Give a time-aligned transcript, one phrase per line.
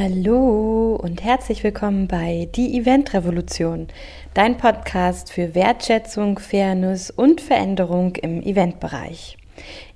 [0.00, 3.88] Hallo und herzlich willkommen bei Die Event Revolution,
[4.32, 9.38] dein Podcast für Wertschätzung, Fairness und Veränderung im Eventbereich.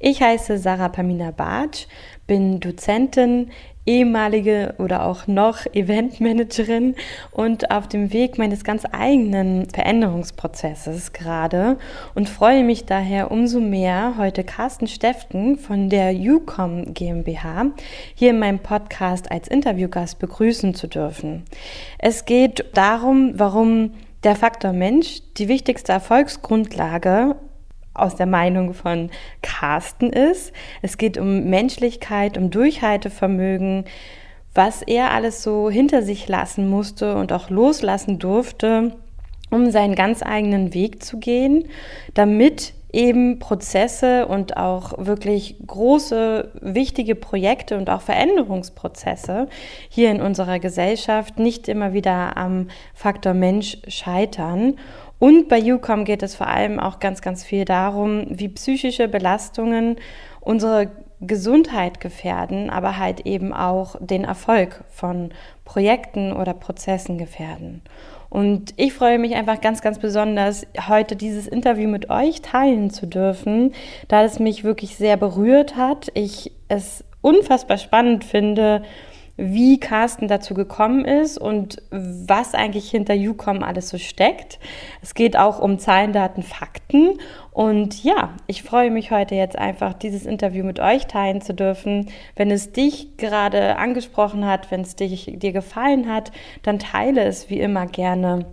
[0.00, 1.86] Ich heiße Sarah Pamina Bartsch,
[2.26, 3.52] bin Dozentin,
[3.86, 6.94] ehemalige oder auch noch Eventmanagerin
[7.30, 11.78] und auf dem Weg meines ganz eigenen Veränderungsprozesses gerade
[12.14, 17.66] und freue mich daher umso mehr, heute Carsten Steften von der UCOM GmbH
[18.14, 21.44] hier in meinem Podcast als Interviewgast begrüßen zu dürfen.
[21.98, 27.34] Es geht darum, warum der Faktor Mensch die wichtigste Erfolgsgrundlage
[27.94, 29.10] aus der Meinung von
[29.42, 30.52] Carsten ist.
[30.80, 33.84] Es geht um Menschlichkeit, um Durchhaltevermögen,
[34.54, 38.92] was er alles so hinter sich lassen musste und auch loslassen durfte,
[39.50, 41.68] um seinen ganz eigenen Weg zu gehen,
[42.14, 49.48] damit eben Prozesse und auch wirklich große, wichtige Projekte und auch Veränderungsprozesse
[49.88, 54.74] hier in unserer Gesellschaft nicht immer wieder am Faktor Mensch scheitern
[55.22, 59.94] und bei UCOM geht es vor allem auch ganz, ganz viel darum, wie psychische Belastungen
[60.40, 65.30] unsere Gesundheit gefährden, aber halt eben auch den Erfolg von
[65.64, 67.82] Projekten oder Prozessen gefährden.
[68.30, 73.06] Und ich freue mich einfach ganz, ganz besonders, heute dieses Interview mit euch teilen zu
[73.06, 73.74] dürfen,
[74.08, 76.08] da es mich wirklich sehr berührt hat.
[76.14, 78.82] Ich es unfassbar spannend finde,
[79.36, 84.58] wie Carsten dazu gekommen ist und was eigentlich hinter UCOM alles so steckt.
[85.00, 87.18] Es geht auch um Zahlen, Daten, Fakten.
[87.50, 92.10] Und ja, ich freue mich heute jetzt einfach, dieses Interview mit euch teilen zu dürfen.
[92.36, 97.50] Wenn es dich gerade angesprochen hat, wenn es dich, dir gefallen hat, dann teile es
[97.50, 98.46] wie immer gerne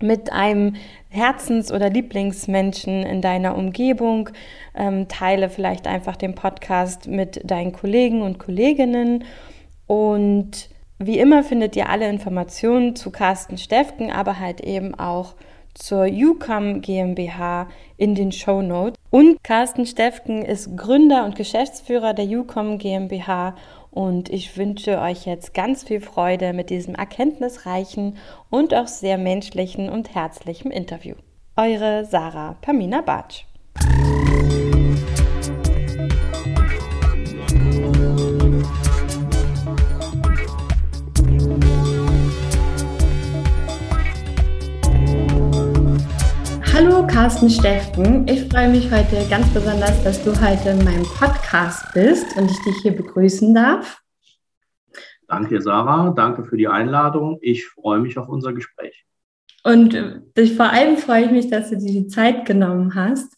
[0.00, 0.76] mit einem
[1.08, 4.30] Herzens- oder Lieblingsmenschen in deiner Umgebung.
[4.74, 9.24] Ähm, teile vielleicht einfach den Podcast mit deinen Kollegen und Kolleginnen.
[9.86, 15.34] Und wie immer findet ihr alle Informationen zu Carsten Stefken, aber halt eben auch
[15.74, 18.98] zur UCOM GmbH in den Show Notes.
[19.10, 23.54] Und Carsten Stefken ist Gründer und Geschäftsführer der UCOM GmbH
[23.90, 28.18] und ich wünsche euch jetzt ganz viel Freude mit diesem erkenntnisreichen
[28.50, 31.14] und auch sehr menschlichen und herzlichen Interview.
[31.56, 33.46] Eure Sarah Pamina Bartsch.
[46.78, 51.82] Hallo Carsten Steften, ich freue mich heute ganz besonders, dass du heute in meinem Podcast
[51.94, 54.02] bist und ich dich hier begrüßen darf.
[55.26, 56.10] Danke, Sarah.
[56.10, 57.38] Danke für die Einladung.
[57.40, 59.06] Ich freue mich auf unser Gespräch.
[59.64, 63.34] Und äh, vor allem freue ich mich, dass du dir die Zeit genommen hast.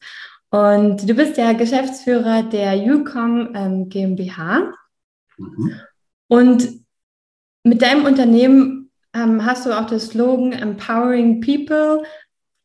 [0.51, 4.73] Und du bist ja Geschäftsführer der UCOM ähm, GmbH.
[5.37, 5.75] Mhm.
[6.27, 6.69] Und
[7.63, 12.03] mit deinem Unternehmen ähm, hast du auch das Slogan Empowering People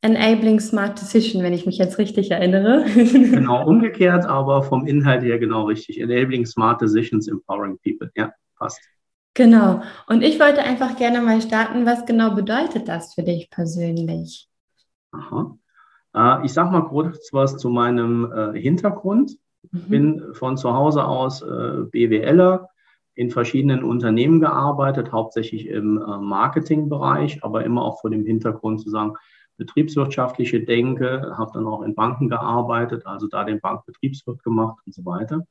[0.03, 2.84] Enabling Smart Decision, wenn ich mich jetzt richtig erinnere.
[2.94, 6.00] genau, umgekehrt, aber vom Inhalt her genau richtig.
[6.00, 8.12] Enabling Smart Decisions, Empowering People.
[8.16, 8.81] Ja, passt.
[9.34, 9.81] Genau.
[10.08, 14.50] Und ich wollte einfach gerne mal starten, was genau bedeutet das für dich persönlich?
[15.12, 15.58] Aha.
[16.13, 19.38] Äh, ich sage mal kurz was zu meinem äh, Hintergrund.
[19.63, 19.90] Ich mhm.
[19.90, 22.69] bin von zu Hause aus äh, BWLer,
[23.16, 29.13] in verschiedenen Unternehmen gearbeitet, hauptsächlich im Marketingbereich, aber immer auch vor dem Hintergrund zu sagen,
[29.58, 35.06] betriebswirtschaftliche Denke, habe dann auch in Banken gearbeitet, also da den Bankbetriebswirt gemacht und so
[35.06, 35.46] weiter.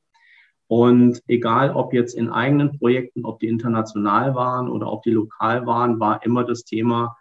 [0.67, 5.65] Und egal, ob jetzt in eigenen Projekten, ob die international waren oder ob die lokal
[5.65, 7.15] waren, war immer das Thema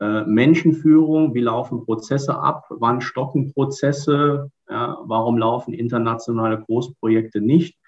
[0.00, 1.34] äh, Menschenführung.
[1.34, 2.66] Wie laufen Prozesse ab?
[2.70, 4.50] Wann stocken Prozesse?
[4.68, 7.78] Ja, warum laufen internationale Großprojekte nicht?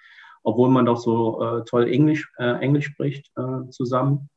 [0.42, 4.30] Obwohl man doch so äh, toll Englisch, äh, Englisch spricht äh, zusammen.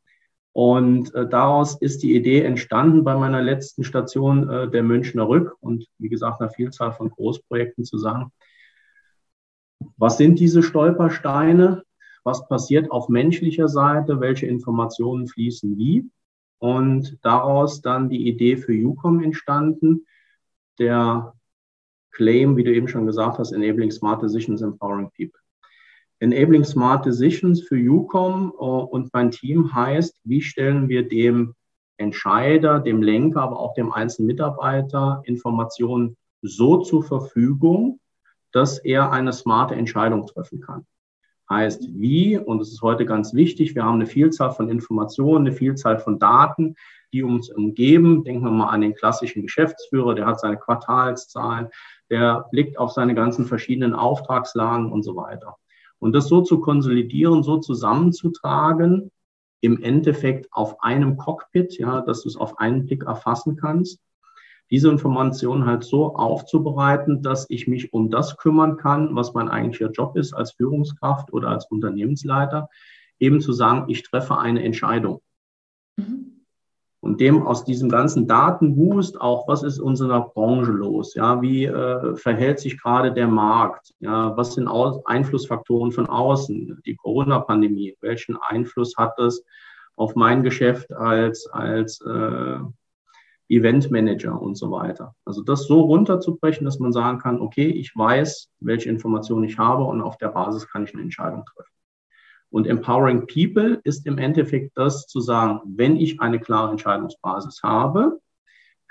[0.54, 5.56] Und äh, daraus ist die Idee entstanden bei meiner letzten Station äh, der Münchner Rück
[5.62, 8.32] und wie gesagt, einer Vielzahl von Großprojekten zu sagen,
[9.98, 11.84] was sind diese Stolpersteine?
[12.24, 14.20] Was passiert auf menschlicher Seite?
[14.20, 16.09] Welche Informationen fließen wie?
[16.59, 20.06] Und daraus dann die Idee für UCOM entstanden,
[20.78, 21.34] der
[22.12, 25.41] Claim, wie du eben schon gesagt hast, Enabling Smart Decisions, Empowering People.
[26.22, 31.56] Enabling Smart Decisions für UCOM äh, und mein Team heißt, wie stellen wir dem
[31.97, 38.00] Entscheider, dem Lenker, aber auch dem einzelnen Mitarbeiter Informationen so zur Verfügung,
[38.52, 40.85] dass er eine smarte Entscheidung treffen kann.
[41.50, 45.56] Heißt wie, und das ist heute ganz wichtig, wir haben eine Vielzahl von Informationen, eine
[45.56, 46.76] Vielzahl von Daten,
[47.14, 48.23] die uns umgeben.
[48.23, 51.70] Denken wir mal an den klassischen Geschäftsführer, der hat seine Quartalszahlen,
[52.12, 55.58] der blickt auf seine ganzen verschiedenen Auftragslagen und so weiter.
[56.02, 59.12] Und das so zu konsolidieren, so zusammenzutragen,
[59.62, 64.00] im Endeffekt auf einem Cockpit, ja, dass du es auf einen Blick erfassen kannst.
[64.72, 69.92] Diese Informationen halt so aufzubereiten, dass ich mich um das kümmern kann, was mein eigentlicher
[69.92, 72.68] Job ist als Führungskraft oder als Unternehmensleiter,
[73.20, 75.22] eben zu sagen, ich treffe eine Entscheidung.
[77.02, 81.16] Und dem aus diesem ganzen Datenboost auch, was ist in unserer Branche los?
[81.16, 83.92] Ja, wie äh, verhält sich gerade der Markt?
[84.00, 86.80] Ja, was sind Aus Einflussfaktoren von außen?
[86.86, 89.44] Die Corona-Pandemie, welchen Einfluss hat das
[89.96, 92.59] auf mein Geschäft als, als äh,
[93.50, 95.16] Eventmanager und so weiter?
[95.26, 99.84] Also das so runterzubrechen, dass man sagen kann, okay, ich weiß, welche Informationen ich habe
[99.86, 101.81] und auf der Basis kann ich eine Entscheidung treffen.
[102.52, 108.20] Und Empowering People ist im Endeffekt das zu sagen, wenn ich eine klare Entscheidungsbasis habe,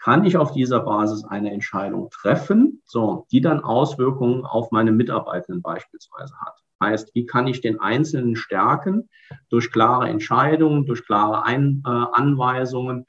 [0.03, 5.61] kann ich auf dieser Basis eine Entscheidung treffen, so, die dann Auswirkungen auf meine Mitarbeitenden
[5.61, 6.55] beispielsweise hat.
[6.83, 9.11] Heißt, wie kann ich den Einzelnen stärken
[9.51, 13.05] durch klare Entscheidungen, durch klare Ein äh, Anweisungen,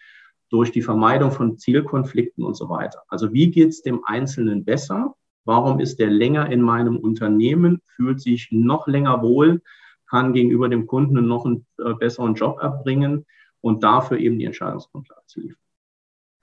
[0.49, 3.03] durch die Vermeidung von Zielkonflikten und so weiter.
[3.07, 5.15] Also wie geht es dem Einzelnen besser?
[5.45, 9.61] Warum ist der länger in meinem Unternehmen, fühlt sich noch länger wohl,
[10.11, 13.25] kann gegenüber dem Kunden noch einen äh, besseren Job erbringen
[13.61, 15.61] und dafür eben die Entscheidungsgrundlage zu liefern.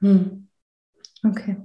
[0.00, 0.48] Hm.
[1.24, 1.56] Okay.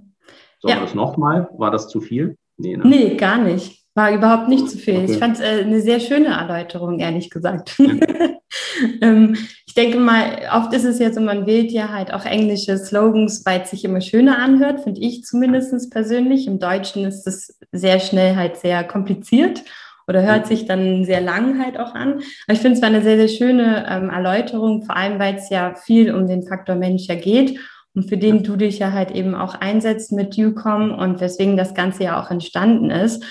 [0.59, 0.81] So, ja.
[0.81, 1.49] das nochmal?
[1.57, 2.37] War das zu viel?
[2.57, 2.85] Nee, ne?
[2.85, 3.85] nee, gar nicht.
[3.95, 4.97] War überhaupt nicht zu viel.
[4.97, 5.13] Okay.
[5.13, 7.79] Ich fand es äh, eine sehr schöne Erläuterung, ehrlich gesagt.
[9.01, 12.77] ähm, ich denke mal, oft ist es ja so, man wählt ja halt auch englische
[12.77, 16.47] Slogans, weil es sich immer schöner anhört, finde ich zumindest persönlich.
[16.47, 19.63] Im Deutschen ist es sehr schnell halt sehr kompliziert
[20.07, 22.13] oder hört sich dann sehr lang halt auch an.
[22.13, 25.49] Aber ich finde es war eine sehr, sehr schöne ähm, Erläuterung, vor allem weil es
[25.49, 27.59] ja viel um den Faktor Mensch ja geht
[27.95, 31.73] und für den du dich ja halt eben auch einsetzt mit UCOM und weswegen das
[31.73, 33.23] Ganze ja auch entstanden ist.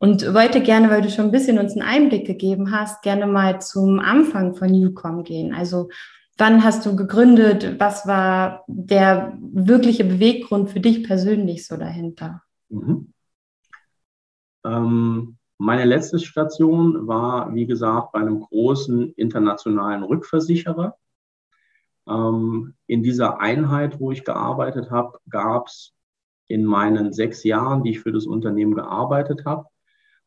[0.00, 3.60] Und wollte gerne, weil du schon ein bisschen uns einen Einblick gegeben hast, gerne mal
[3.60, 5.52] zum Anfang von UCOM gehen.
[5.52, 5.88] Also
[6.36, 7.80] wann hast du gegründet?
[7.80, 12.42] Was war der wirkliche Beweggrund für dich persönlich so dahinter?
[12.68, 13.12] Mhm.
[14.64, 20.96] Ähm, meine letzte Station war, wie gesagt, bei einem großen internationalen Rückversicherer.
[22.08, 25.94] Ähm, in dieser Einheit, wo ich gearbeitet habe, gab es
[26.46, 29.66] in meinen sechs Jahren, die ich für das Unternehmen gearbeitet habe,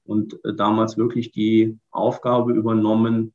[0.03, 3.33] und äh, damals wirklich die Aufgabe übernommen,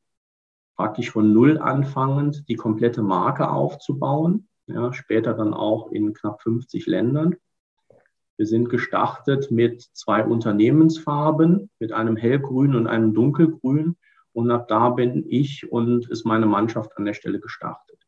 [0.76, 4.48] praktisch von Null anfangend die komplette Marke aufzubauen.
[4.66, 7.36] Ja, später dann auch in knapp 50 Ländern.
[8.36, 13.96] Wir sind gestartet mit zwei Unternehmensfarben, mit einem hellgrün und einem dunkelgrün.
[14.32, 17.98] Und ab da bin ich und ist meine Mannschaft an der Stelle gestartet.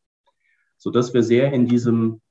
[0.77, 2.21] Sodass wir sehr in diesem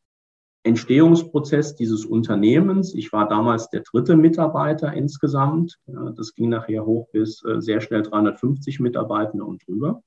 [0.62, 7.42] Entstehungsprozess dieses Unternehmens, ich war damals der dritte Mitarbeiter insgesamt, das ging nachher hoch bis
[7.44, 10.02] äh, sehr schnell 350 Mitarbeitende und drüber.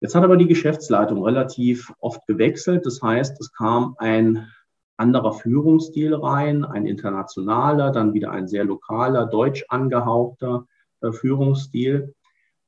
[0.00, 2.86] Jetzt hat aber die Geschäftsleitung relativ oft gewechselt.
[2.86, 4.48] Das heißt, es kam ein
[4.98, 10.66] anderer Führungsstil rein, ein internationaler, dann wieder ein sehr lokaler, deutsch angehauchter
[11.00, 12.14] äh, Führungsstil.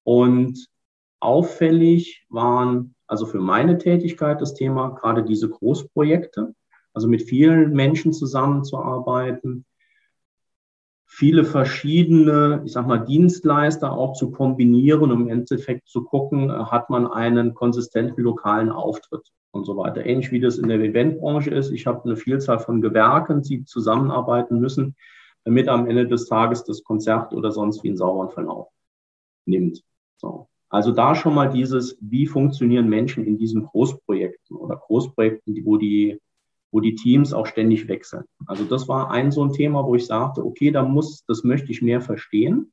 [0.04, 0.66] Und
[1.20, 6.54] auffällig waren also für meine Tätigkeit das Thema gerade diese Großprojekte,
[6.94, 9.64] also mit vielen Menschen zusammenzuarbeiten,
[11.06, 16.88] viele verschiedene, ich sag mal, Dienstleister auch zu kombinieren, um im Endeffekt zu gucken, hat
[16.88, 20.04] man einen konsistenten lokalen Auftritt und so weiter.
[20.06, 21.70] Ähnlich wie das in der Eventbranche ist.
[21.70, 24.96] Ich habe eine Vielzahl von Gewerken, die zusammenarbeiten müssen,
[25.44, 28.68] damit am Ende des Tages das Konzert oder sonst wie einen sauberen Verlauf
[29.46, 29.82] nimmt.
[30.16, 30.48] So.
[30.68, 36.20] Also da schon mal dieses, wie funktionieren Menschen in diesen Großprojekten oder Großprojekten, wo die
[36.72, 38.24] wo die Teams auch ständig wechseln.
[38.46, 41.70] Also das war ein so ein Thema, wo ich sagte, okay, da muss, das möchte
[41.72, 42.72] ich mehr verstehen.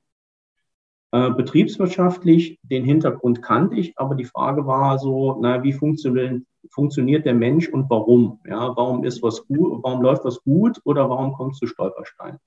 [1.12, 7.26] Äh, betriebswirtschaftlich, den Hintergrund kannte ich, aber die Frage war so, na, wie funktioniert, funktioniert
[7.26, 8.42] der Mensch und warum?
[8.46, 12.40] Ja, warum ist was gut, warum läuft was gut oder warum kommt es zu Stolpersteinen?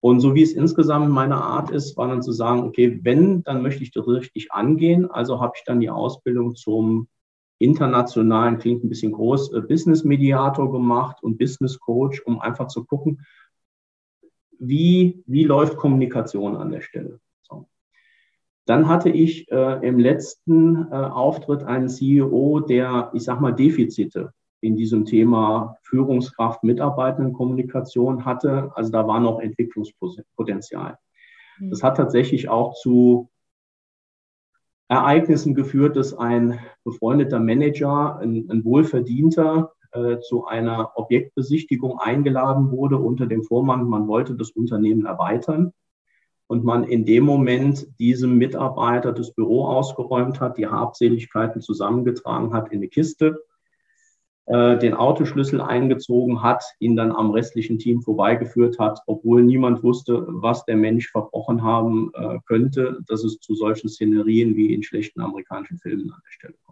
[0.00, 3.62] Und so wie es insgesamt meine Art ist, war dann zu sagen, okay, wenn, dann
[3.62, 5.10] möchte ich das richtig angehen.
[5.10, 7.08] Also habe ich dann die Ausbildung zum
[7.58, 12.84] internationalen, klingt ein bisschen groß, äh, Business Mediator gemacht und Business Coach, um einfach zu
[12.84, 13.24] gucken,
[14.58, 17.20] wie, wie läuft Kommunikation an der Stelle.
[18.66, 24.32] Dann hatte ich äh, im letzten äh, Auftritt einen CEO, der, ich sag mal, Defizite
[24.60, 28.72] in diesem Thema Führungskraft, Mitarbeitendenkommunikation hatte.
[28.74, 30.98] Also da war noch Entwicklungspotenzial.
[31.58, 31.70] Mhm.
[31.70, 33.28] Das hat tatsächlich auch zu
[34.88, 42.96] Ereignissen geführt, dass ein befreundeter Manager, ein, ein Wohlverdienter, äh, zu einer Objektbesichtigung eingeladen wurde
[42.96, 45.72] unter dem Vormann, man wollte das Unternehmen erweitern.
[46.46, 52.70] Und man in dem Moment diesem Mitarbeiter das Büro ausgeräumt hat, die Habseligkeiten zusammengetragen hat
[52.70, 53.42] in eine Kiste,
[54.46, 60.26] äh, den Autoschlüssel eingezogen hat, ihn dann am restlichen Team vorbeigeführt hat, obwohl niemand wusste,
[60.28, 65.22] was der Mensch verbrochen haben äh, könnte, dass es zu solchen Szenerien wie in schlechten
[65.22, 66.63] amerikanischen Filmen an der Stelle.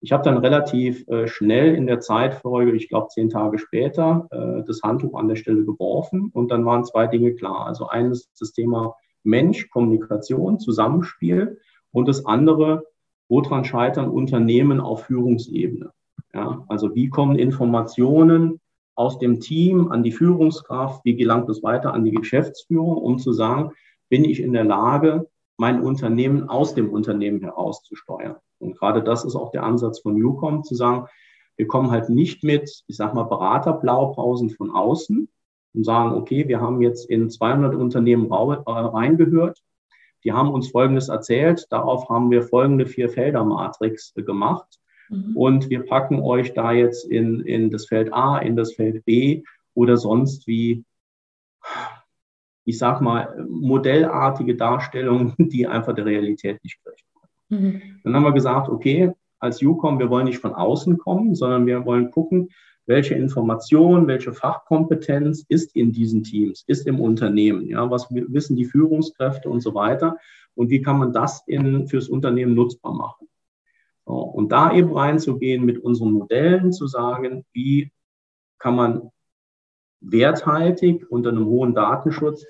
[0.00, 4.62] Ich habe dann relativ äh, schnell in der Zeitfolge, ich glaube zehn Tage später, äh,
[4.64, 7.66] das Handtuch an der Stelle geworfen und dann waren zwei Dinge klar.
[7.66, 11.58] Also eines das Thema Mensch, Kommunikation, Zusammenspiel
[11.92, 12.84] und das andere,
[13.28, 15.90] woran scheitern Unternehmen auf Führungsebene?
[16.32, 18.60] Ja, also wie kommen Informationen
[18.94, 21.04] aus dem Team an die Führungskraft?
[21.04, 23.72] Wie gelangt es weiter an die Geschäftsführung, um zu sagen,
[24.08, 28.36] bin ich in der Lage, mein Unternehmen aus dem Unternehmen heraus zu steuern?
[28.58, 31.06] Und gerade das ist auch der Ansatz von Newcom, zu sagen,
[31.56, 35.28] wir kommen halt nicht mit, ich sag mal, Beraterblaupausen von außen
[35.74, 39.62] und sagen, okay, wir haben jetzt in 200 Unternehmen äh, reingehört.
[40.24, 41.66] Die haben uns Folgendes erzählt.
[41.70, 44.78] Darauf haben wir folgende vier Felder Matrix gemacht.
[45.08, 45.36] Mhm.
[45.36, 49.42] Und wir packen euch da jetzt in, in das Feld A, in das Feld B
[49.74, 50.84] oder sonst wie,
[52.64, 57.05] ich sag mal, modellartige Darstellungen, die einfach der Realität nicht gerecht
[57.48, 58.00] Mhm.
[58.02, 61.84] Dann haben wir gesagt, okay, als UCOM, wir wollen nicht von außen kommen, sondern wir
[61.84, 62.50] wollen gucken,
[62.86, 68.64] welche Information, welche Fachkompetenz ist in diesen Teams, ist im Unternehmen, ja, was wissen die
[68.64, 70.16] Führungskräfte und so weiter
[70.54, 73.28] und wie kann man das in, fürs Unternehmen nutzbar machen.
[74.06, 77.90] So, und da eben reinzugehen mit unseren Modellen, zu sagen, wie
[78.58, 79.10] kann man
[80.00, 82.46] werthaltig unter einem hohen Datenschutz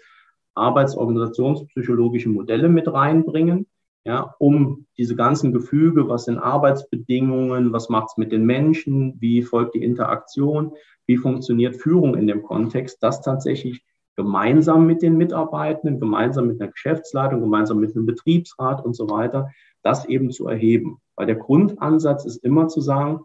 [0.55, 3.67] arbeitsorganisationspsychologische Modelle mit reinbringen,
[4.07, 9.43] ja, um diese ganzen Gefüge, was sind Arbeitsbedingungen, was macht es mit den Menschen, wie
[9.43, 10.75] folgt die Interaktion,
[11.07, 13.85] wie funktioniert Führung in dem Kontext, das tatsächlich
[14.15, 19.51] gemeinsam mit den Mitarbeitenden, gemeinsam mit einer Geschäftsleitung, gemeinsam mit einem Betriebsrat und so weiter,
[19.83, 20.99] das eben zu erheben.
[21.17, 23.25] Weil der Grundansatz ist immer zu sagen,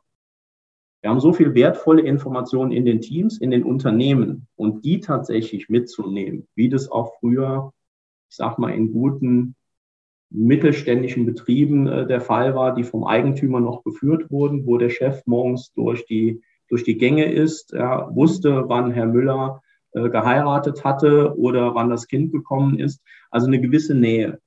[1.02, 5.70] wir haben so viel wertvolle Informationen in den Teams, in den Unternehmen und die tatsächlich
[5.70, 7.72] mitzunehmen, wie das auch früher,
[8.30, 9.56] ich sag mal, in guten
[10.32, 15.22] mittelständischen Betrieben äh, der Fall war, die vom Eigentümer noch geführt wurden, wo der Chef
[15.26, 19.62] morgens durch die, durch die Gänge ist, ja, wusste, wann Herr Müller
[19.92, 23.02] äh, geheiratet hatte oder wann das Kind gekommen ist.
[23.30, 24.40] Also eine gewisse Nähe.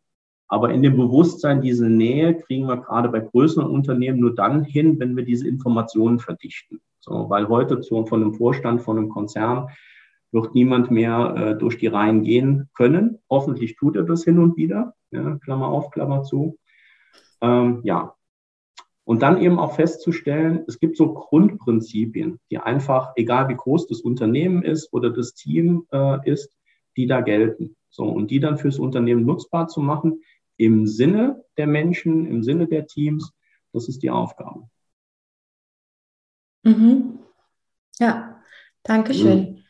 [0.49, 4.99] Aber in dem Bewusstsein, diese Nähe kriegen wir gerade bei größeren Unternehmen nur dann hin,
[5.01, 6.81] wenn wir diese Informationen verdichten.
[7.01, 9.69] So, weil heute zu, von einem Vorstand, von einem Konzern
[10.35, 13.19] wird niemand mehr äh, durch die Reihen gehen können.
[13.31, 14.95] Hoffentlich tut er das hin und wieder.
[15.13, 16.59] Ja, Klammer auf, Klammer zu.
[17.41, 18.15] Ähm, ja.
[19.05, 24.01] Und dann eben auch festzustellen, es gibt so Grundprinzipien, die einfach, egal wie groß das
[24.01, 26.51] Unternehmen ist oder das Team äh, ist,
[26.97, 27.77] die da gelten.
[27.91, 30.23] So, und die dann fürs Unternehmen nutzbar zu machen,
[30.57, 33.33] im Sinne der Menschen, im Sinne der Teams,
[33.73, 34.69] das ist die Aufgabe.
[36.65, 37.21] Mhm.
[38.01, 38.43] Ja,
[38.83, 39.39] danke schön.
[39.39, 39.64] Mhm.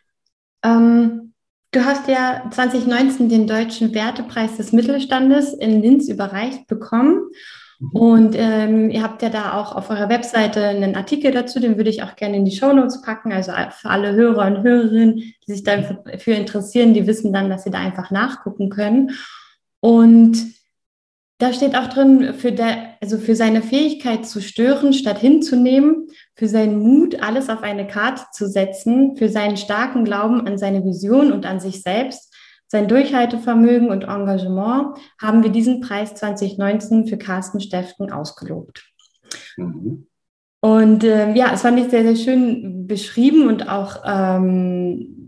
[0.64, 1.34] Ähm,
[1.70, 7.30] du hast ja 2019 den Deutschen Wertepreis des Mittelstandes in Linz überreicht bekommen.
[7.78, 7.90] Mhm.
[7.92, 11.90] Und ähm, ihr habt ja da auch auf eurer Webseite einen Artikel dazu, den würde
[11.90, 13.32] ich auch gerne in die Show Notes packen.
[13.32, 17.70] Also für alle Hörer und Hörerinnen, die sich dafür interessieren, die wissen dann, dass sie
[17.70, 19.10] da einfach nachgucken können.
[19.80, 20.38] Und
[21.38, 26.48] da steht auch drin, für, der, also für seine Fähigkeit zu stören statt hinzunehmen, für
[26.48, 31.32] seinen Mut, alles auf eine Karte zu setzen, für seinen starken Glauben an seine Vision
[31.32, 32.32] und an sich selbst,
[32.66, 38.84] sein Durchhaltevermögen und Engagement haben wir diesen Preis 2019 für Carsten Steften ausgelobt.
[39.56, 40.06] Mhm.
[40.60, 45.23] Und äh, ja, es fand ich sehr, sehr schön beschrieben und auch ähm,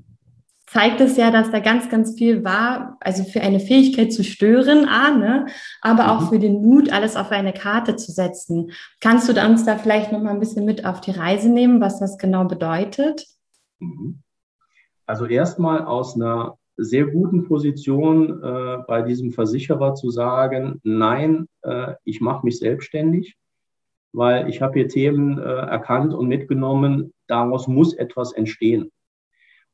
[0.67, 4.87] zeigt es ja, dass da ganz, ganz viel war, also für eine Fähigkeit zu stören,
[4.87, 5.47] A, ne?
[5.81, 6.29] aber auch mhm.
[6.29, 8.73] für den Mut, alles auf eine Karte zu setzen.
[9.01, 12.01] Kannst du uns da vielleicht noch mal ein bisschen mit auf die Reise nehmen, was
[12.01, 13.27] das genau bedeutet?
[13.79, 14.23] Mhm.
[15.07, 21.95] Also erstmal aus einer sehr guten Position äh, bei diesem Versicherer zu sagen, nein, äh,
[22.05, 23.37] ich mache mich selbstständig,
[24.13, 28.91] weil ich habe hier Themen äh, erkannt und mitgenommen, daraus muss etwas entstehen.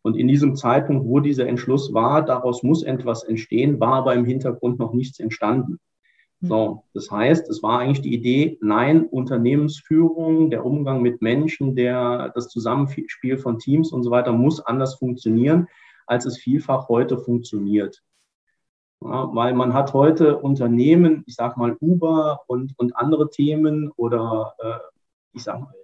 [0.03, 4.25] Und in diesem Zeitpunkt, wo dieser Entschluss war, daraus muss etwas entstehen, war aber im
[4.25, 5.79] Hintergrund noch nichts entstanden.
[6.41, 6.49] Hm.
[6.49, 12.31] So, das heißt, es war eigentlich die Idee, nein, Unternehmensführung, der Umgang mit Menschen, der,
[12.35, 15.69] das Zusammenspiel von Teams und so weiter muss anders funktionieren,
[16.07, 18.03] als es vielfach heute funktioniert.
[19.05, 24.55] Ja, weil man hat heute Unternehmen, ich sage mal Uber und, und andere Themen oder
[24.59, 24.79] äh,
[25.33, 25.75] ich sage mal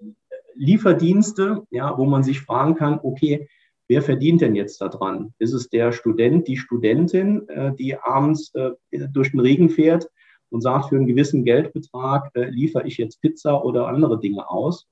[0.55, 3.49] Lieferdienste, ja, wo man sich fragen kann, okay,
[3.89, 5.35] wer verdient denn jetzt daran?
[5.39, 8.73] Ist es der Student, die Studentin, äh, die abends äh,
[9.13, 10.09] durch den Regen fährt
[10.51, 14.87] und sagt, für einen gewissen Geldbetrag äh, liefere ich jetzt Pizza oder andere Dinge aus?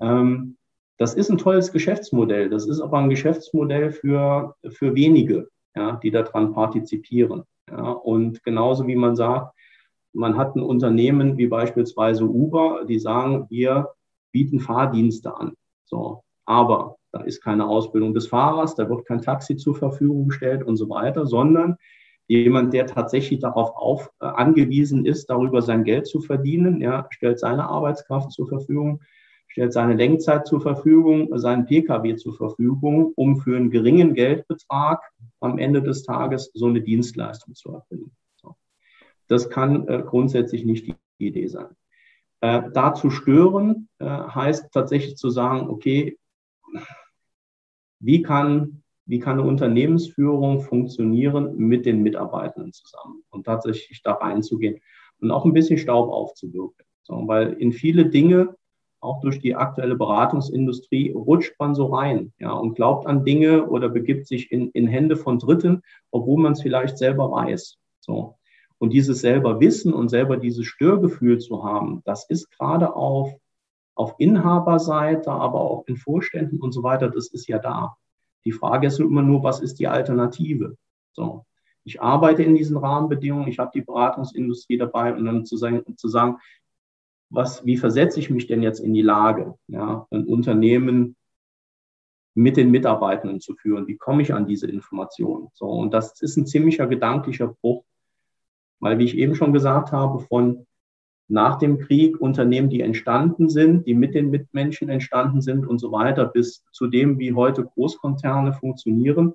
[0.00, 0.56] Ähm,
[0.96, 2.50] das ist ein tolles Geschäftsmodell.
[2.50, 7.44] Das ist aber ein Geschäftsmodell für, für wenige, ja, die daran partizipieren.
[7.70, 9.54] Ja, und genauso wie man sagt,
[10.12, 13.90] man hat ein Unternehmen wie beispielsweise Uber, die sagen, wir
[14.32, 15.54] bieten Fahrdienste an.
[15.84, 20.62] So, aber da ist keine Ausbildung des Fahrers, da wird kein Taxi zur Verfügung gestellt
[20.62, 21.76] und so weiter, sondern
[22.28, 27.40] jemand, der tatsächlich darauf auf, äh, angewiesen ist, darüber sein Geld zu verdienen, ja, stellt
[27.40, 29.00] seine Arbeitskraft zur Verfügung,
[29.48, 35.02] stellt seine Lenkzeit zur Verfügung, seinen Pkw zur Verfügung, um für einen geringen Geldbetrag
[35.40, 38.12] am Ende des Tages so eine Dienstleistung zu erbringen.
[38.36, 38.54] So.
[39.26, 41.74] Das kann äh, grundsätzlich nicht die Idee sein.
[42.42, 46.16] Äh, da zu stören äh, heißt tatsächlich zu sagen, okay,
[48.00, 54.80] wie kann, wie kann eine Unternehmensführung funktionieren mit den Mitarbeitenden zusammen und tatsächlich da reinzugehen
[55.20, 56.84] und auch ein bisschen Staub aufzuwirken.
[57.02, 58.56] So, weil in viele Dinge,
[59.00, 63.88] auch durch die aktuelle Beratungsindustrie, rutscht man so rein ja, und glaubt an Dinge oder
[63.88, 67.78] begibt sich in, in Hände von Dritten, obwohl man es vielleicht selber weiß.
[68.00, 68.36] So.
[68.78, 73.34] Und dieses selber Wissen und selber dieses Störgefühl zu haben, das ist gerade auf
[74.00, 77.96] auf Inhaberseite, aber auch in Vorständen und so weiter, das ist ja da.
[78.46, 80.76] Die Frage ist immer nur, was ist die Alternative?
[81.12, 81.44] So.
[81.84, 86.08] Ich arbeite in diesen Rahmenbedingungen, ich habe die Beratungsindustrie dabei und dann zu sagen, zu
[86.08, 86.38] sagen
[87.30, 91.14] was, wie versetze ich mich denn jetzt in die Lage, ja, ein Unternehmen
[92.34, 93.86] mit den Mitarbeitenden zu führen?
[93.86, 95.48] Wie komme ich an diese Informationen?
[95.52, 97.84] So, und das ist ein ziemlicher gedanklicher Bruch,
[98.80, 100.66] weil, wie ich eben schon gesagt habe, von
[101.30, 105.92] nach dem Krieg Unternehmen, die entstanden sind, die mit den Mitmenschen entstanden sind und so
[105.92, 109.34] weiter, bis zu dem, wie heute Großkonzerne funktionieren.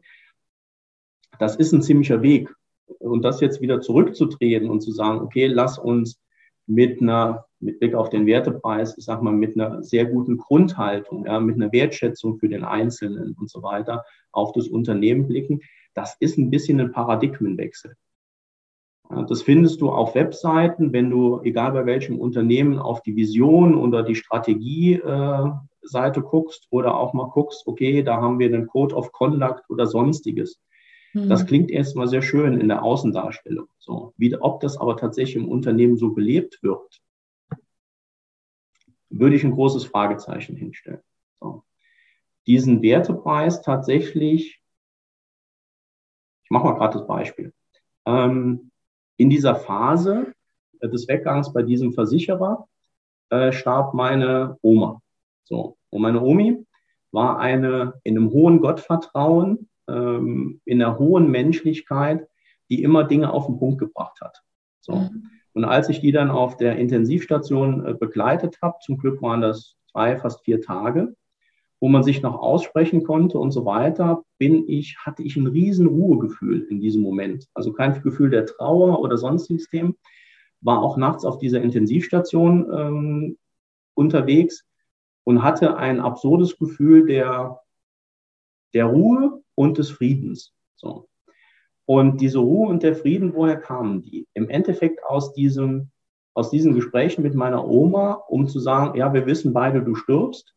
[1.40, 2.54] Das ist ein ziemlicher Weg.
[3.00, 6.20] Und das jetzt wieder zurückzudrehen und zu sagen, okay, lass uns
[6.68, 11.26] mit einer, mit Blick auf den Wertepreis, ich sag mal, mit einer sehr guten Grundhaltung,
[11.26, 15.62] ja, mit einer Wertschätzung für den Einzelnen und so weiter auf das Unternehmen blicken.
[15.94, 17.96] Das ist ein bisschen ein Paradigmenwechsel.
[19.10, 24.04] Das findest du auf Webseiten, wenn du, egal bei welchem Unternehmen, auf die Vision oder
[24.04, 29.70] die Strategie-Seite guckst oder auch mal guckst, okay, da haben wir einen Code of Conduct
[29.70, 30.60] oder sonstiges.
[31.14, 31.30] Mhm.
[31.30, 33.68] Das klingt erstmal sehr schön in der Außendarstellung.
[33.78, 37.00] So, wie, ob das aber tatsächlich im Unternehmen so gelebt wird,
[39.10, 41.02] würde ich ein großes Fragezeichen hinstellen.
[41.40, 41.64] So.
[42.48, 44.60] Diesen Wertepreis tatsächlich,
[46.44, 47.54] ich mache mal gerade das Beispiel.
[48.06, 48.72] Ähm,
[49.18, 50.34] in dieser Phase
[50.80, 52.68] äh, des Weggangs bei diesem Versicherer
[53.30, 55.02] äh, starb meine Oma.
[55.44, 55.78] So.
[55.90, 56.66] Und meine Omi
[57.12, 62.28] war eine in einem hohen Gottvertrauen, ähm, in einer hohen Menschlichkeit,
[62.70, 64.42] die immer Dinge auf den Punkt gebracht hat.
[64.82, 64.96] So.
[64.96, 65.30] Mhm.
[65.54, 69.76] Und als ich die dann auf der Intensivstation äh, begleitet habe, zum Glück waren das
[69.92, 71.16] zwei, fast vier Tage,
[71.86, 75.86] wo man sich noch aussprechen konnte und so weiter, bin ich, hatte ich ein riesen
[75.86, 77.48] Ruhegefühl in diesem Moment.
[77.54, 79.94] Also kein Gefühl der Trauer oder sonstiges Thema.
[80.62, 83.38] War auch nachts auf dieser Intensivstation ähm,
[83.94, 84.66] unterwegs
[85.26, 87.60] und hatte ein absurdes Gefühl der,
[88.74, 90.56] der Ruhe und des Friedens.
[90.78, 91.08] So.
[91.86, 94.28] Und diese Ruhe und der Frieden, woher kamen die?
[94.34, 95.92] Im Endeffekt aus diesem,
[96.34, 100.56] aus diesen Gesprächen mit meiner Oma, um zu sagen, ja, wir wissen beide, du stirbst.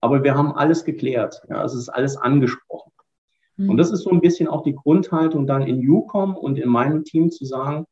[0.00, 1.42] Aber wir haben alles geklärt.
[1.48, 2.92] Ja, es ist alles angesprochen.
[3.56, 3.70] Mhm.
[3.70, 7.04] Und das ist so ein bisschen auch die Grundhaltung dann in UCOM und in meinem
[7.04, 7.86] Team zu sagen,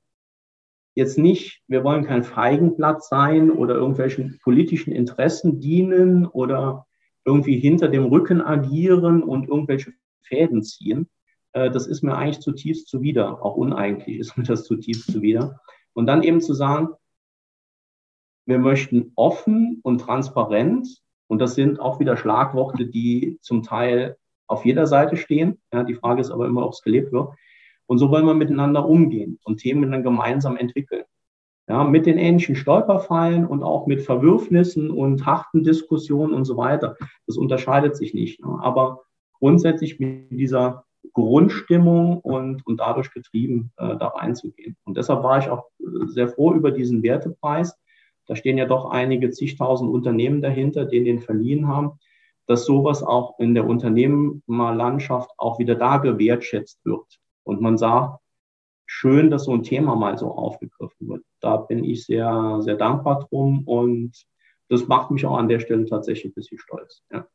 [0.94, 6.86] jetzt nicht, wir wollen kein Feigenblatt sein oder irgendwelchen politischen Interessen dienen oder
[7.24, 9.92] irgendwie hinter dem Rücken agieren und irgendwelche
[10.22, 11.08] Fäden ziehen.
[11.52, 13.42] Äh, das ist mir eigentlich zutiefst zuwider.
[13.44, 15.60] Auch uneigentlich ist mir das zutiefst zuwider.
[15.92, 16.88] Und dann eben zu sagen,
[18.46, 24.64] wir möchten offen und transparent und das sind auch wieder Schlagworte, die zum Teil auf
[24.64, 25.58] jeder Seite stehen.
[25.72, 27.30] Ja, die Frage ist aber immer, ob es gelebt wird.
[27.86, 31.04] Und so wollen wir miteinander umgehen und Themen dann gemeinsam entwickeln.
[31.68, 36.96] Ja, mit den ähnlichen Stolperfallen und auch mit Verwürfnissen und harten Diskussionen und so weiter.
[37.26, 38.40] Das unterscheidet sich nicht.
[38.40, 38.58] Ne?
[38.62, 39.02] Aber
[39.40, 44.76] grundsätzlich mit dieser Grundstimmung und, und dadurch getrieben, äh, da reinzugehen.
[44.84, 45.64] Und deshalb war ich auch
[46.06, 47.76] sehr froh über diesen Wertepreis,
[48.26, 51.98] da stehen ja doch einige zigtausend Unternehmen dahinter, die den verliehen haben,
[52.46, 57.18] dass sowas auch in der Unternehmerlandschaft auch wieder da gewertschätzt wird.
[57.44, 58.20] Und man sagt,
[58.86, 61.24] schön, dass so ein Thema mal so aufgegriffen wird.
[61.40, 64.26] Da bin ich sehr, sehr dankbar drum und
[64.68, 67.02] das macht mich auch an der Stelle tatsächlich ein bisschen stolz.
[67.10, 67.26] Ja.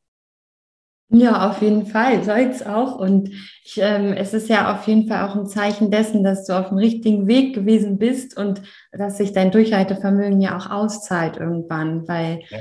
[1.14, 2.96] Ja, auf jeden Fall, soll es auch.
[2.98, 3.30] Und
[3.66, 6.70] ich, ähm, es ist ja auf jeden Fall auch ein Zeichen dessen, dass du auf
[6.70, 8.62] dem richtigen Weg gewesen bist und
[8.94, 12.60] dass sich dein Durchhaltevermögen ja auch auszahlt irgendwann, weil ja.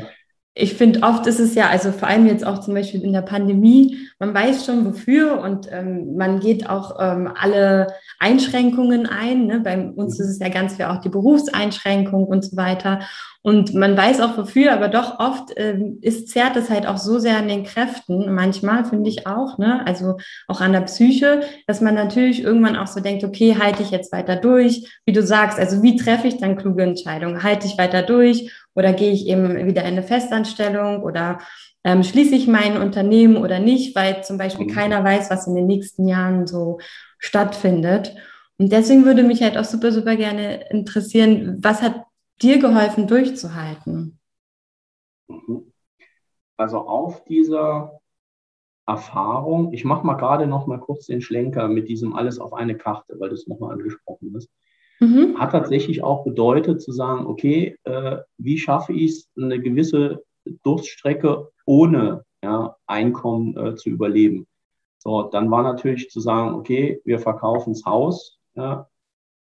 [0.54, 3.22] ich finde, oft ist es ja, also vor allem jetzt auch zum Beispiel in der
[3.22, 7.87] Pandemie, man weiß schon wofür und ähm, man geht auch ähm, alle
[8.18, 9.46] Einschränkungen ein.
[9.46, 9.61] Ne?
[9.61, 13.00] Bei uns ist es ja ganz viel auch die Berufseinschränkung und so weiter.
[13.42, 17.18] Und man weiß auch wofür, aber doch oft ähm, ist, zerrt es halt auch so
[17.18, 19.80] sehr an den Kräften, manchmal finde ich auch, ne?
[19.87, 23.90] also auch an der Psyche, dass man natürlich irgendwann auch so denkt, okay, halte ich
[23.90, 27.42] jetzt weiter durch, wie du sagst, also wie treffe ich dann kluge Entscheidungen?
[27.42, 31.38] Halte ich weiter durch oder gehe ich eben wieder in eine Festanstellung oder
[31.84, 34.70] ähm, schließe ich mein Unternehmen oder nicht, weil zum Beispiel mhm.
[34.70, 36.78] keiner weiß, was in den nächsten Jahren so
[37.18, 38.14] stattfindet.
[38.58, 42.04] Und deswegen würde mich halt auch super, super gerne interessieren, was hat
[42.42, 44.18] dir geholfen, durchzuhalten?
[45.28, 45.72] Mhm.
[46.56, 48.00] Also auf dieser
[48.86, 52.76] Erfahrung, ich mache mal gerade noch mal kurz den Schlenker mit diesem alles auf eine
[52.76, 54.50] Karte, weil das nochmal angesprochen ist
[55.00, 55.38] mhm.
[55.38, 60.22] hat tatsächlich auch bedeutet zu sagen, okay, äh, wie schaffe ich es, eine gewisse
[60.62, 64.48] Durststrecke ohne ja, Einkommen äh, zu überleben.
[64.98, 68.88] So, dann war natürlich zu sagen, okay, wir verkaufen das Haus, ja,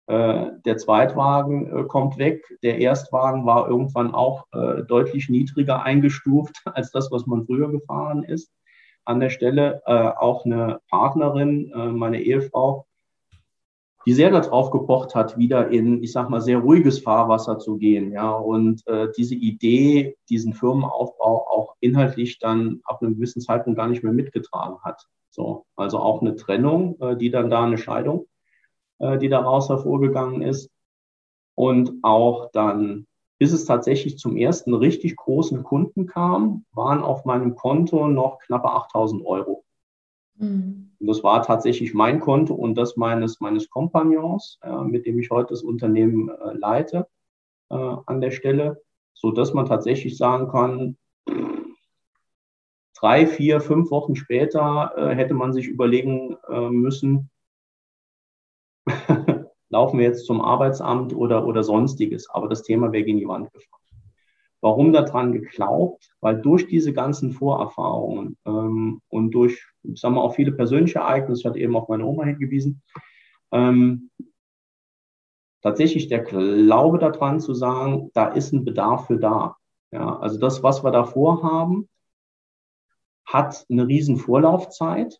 [0.06, 6.62] äh, der Zweitwagen äh, kommt weg, der Erstwagen war irgendwann auch äh, deutlich niedriger eingestuft
[6.66, 8.52] als das, was man früher gefahren ist.
[9.04, 12.86] An der Stelle äh, auch eine Partnerin, äh, meine Ehefrau,
[14.06, 18.12] die sehr darauf gepocht hat, wieder in, ich sag mal, sehr ruhiges Fahrwasser zu gehen.
[18.12, 23.88] Ja, und äh, diese Idee, diesen Firmenaufbau auch inhaltlich dann ab einem gewissen Zeitpunkt gar
[23.88, 25.08] nicht mehr mitgetragen hat.
[25.30, 28.28] So, also auch eine Trennung, äh, die dann da eine Scheidung,
[29.00, 30.70] äh, die daraus hervorgegangen ist.
[31.56, 33.06] Und auch dann,
[33.38, 38.72] bis es tatsächlich zum ersten richtig großen Kunden kam, waren auf meinem Konto noch knappe
[38.72, 39.64] 8000 Euro.
[40.42, 40.92] Mhm.
[41.00, 45.50] Das war tatsächlich mein Konto und das meines, meines Kompagnons, äh, mit dem ich heute
[45.50, 47.08] das Unternehmen äh, leite
[47.70, 48.82] äh, an der Stelle,
[49.14, 50.98] so dass man tatsächlich sagen kann,
[53.02, 57.32] drei, vier, fünf Wochen später äh, hätte man sich überlegen äh, müssen,
[59.70, 62.30] laufen wir jetzt zum Arbeitsamt oder, oder sonstiges.
[62.30, 63.81] Aber das Thema wäre gegen die Wand gefahren.
[64.62, 66.12] Warum daran geglaubt?
[66.21, 71.50] Weil durch diese ganzen Vorerfahrungen ähm, und durch, ich sag mal, auch viele persönliche Ereignisse,
[71.50, 72.84] hat eben auch meine Oma hingewiesen,
[73.52, 74.12] ähm,
[75.62, 79.58] tatsächlich der Glaube daran zu sagen, da ist ein Bedarf für da.
[79.91, 81.89] Ja, also das, was wir da vorhaben,
[83.26, 85.19] hat eine riesen Vorlaufzeit,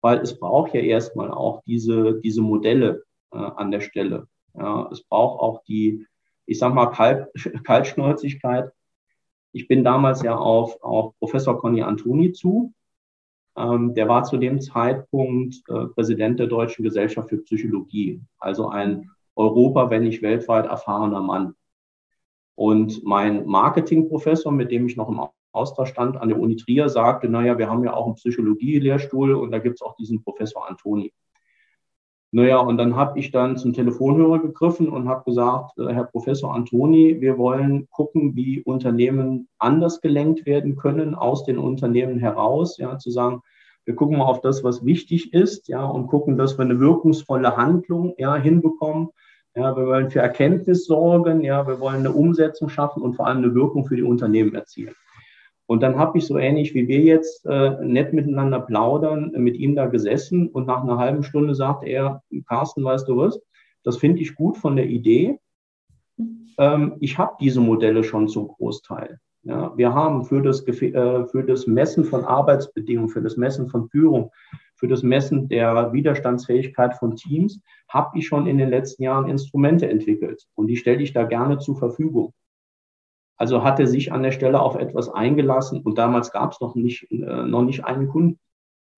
[0.00, 4.28] weil es braucht ja erstmal auch diese, diese Modelle äh, an der Stelle.
[4.54, 6.06] Ja, es braucht auch die,
[6.52, 7.28] ich sag mal, Kalt,
[7.64, 8.70] Kaltschnäuzigkeit.
[9.52, 12.72] Ich bin damals ja auf, auf Professor Conny Antoni zu.
[13.56, 19.10] Ähm, der war zu dem Zeitpunkt äh, Präsident der Deutschen Gesellschaft für Psychologie, also ein
[19.36, 21.54] Europa, wenn nicht weltweit erfahrener Mann.
[22.54, 25.20] Und mein Marketingprofessor, mit dem ich noch im
[25.52, 29.50] Austausch stand an der Uni Trier, sagte, naja, wir haben ja auch einen Psychologie-Lehrstuhl und
[29.50, 31.12] da gibt es auch diesen Professor Antoni.
[32.34, 36.54] Naja, und dann habe ich dann zum Telefonhörer gegriffen und habe gesagt, äh, Herr Professor
[36.54, 42.96] Antoni, wir wollen gucken, wie Unternehmen anders gelenkt werden können, aus den Unternehmen heraus, ja,
[42.96, 43.42] zu sagen,
[43.84, 47.54] wir gucken mal auf das, was wichtig ist, ja, und gucken, dass wir eine wirkungsvolle
[47.58, 49.10] Handlung, ja, hinbekommen.
[49.54, 53.38] Ja, wir wollen für Erkenntnis sorgen, ja, wir wollen eine Umsetzung schaffen und vor allem
[53.44, 54.94] eine Wirkung für die Unternehmen erzielen.
[55.66, 59.74] Und dann habe ich so ähnlich wie wir jetzt äh, nett miteinander plaudern, mit ihm
[59.74, 63.40] da gesessen und nach einer halben Stunde sagt er, Carsten, weißt du was,
[63.84, 65.38] das finde ich gut von der Idee.
[66.58, 69.18] Ähm, ich habe diese Modelle schon zum Großteil.
[69.44, 73.88] Ja, wir haben für das, äh, für das Messen von Arbeitsbedingungen, für das Messen von
[73.88, 74.30] Führung,
[74.76, 79.88] für das Messen der Widerstandsfähigkeit von Teams, habe ich schon in den letzten Jahren Instrumente
[79.88, 80.44] entwickelt.
[80.54, 82.32] Und die stelle ich da gerne zur Verfügung.
[83.42, 86.76] Also hat er sich an der Stelle auf etwas eingelassen und damals gab es noch
[86.76, 88.38] nicht, äh, noch nicht einen Kunden.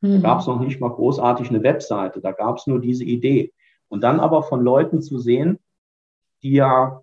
[0.03, 0.21] Mhm.
[0.21, 3.55] Da gab es noch nicht mal großartig eine Webseite, da gab es nur diese Idee.
[3.89, 5.61] Und dann aber von Leuten zu sehen,
[6.43, 7.01] die ja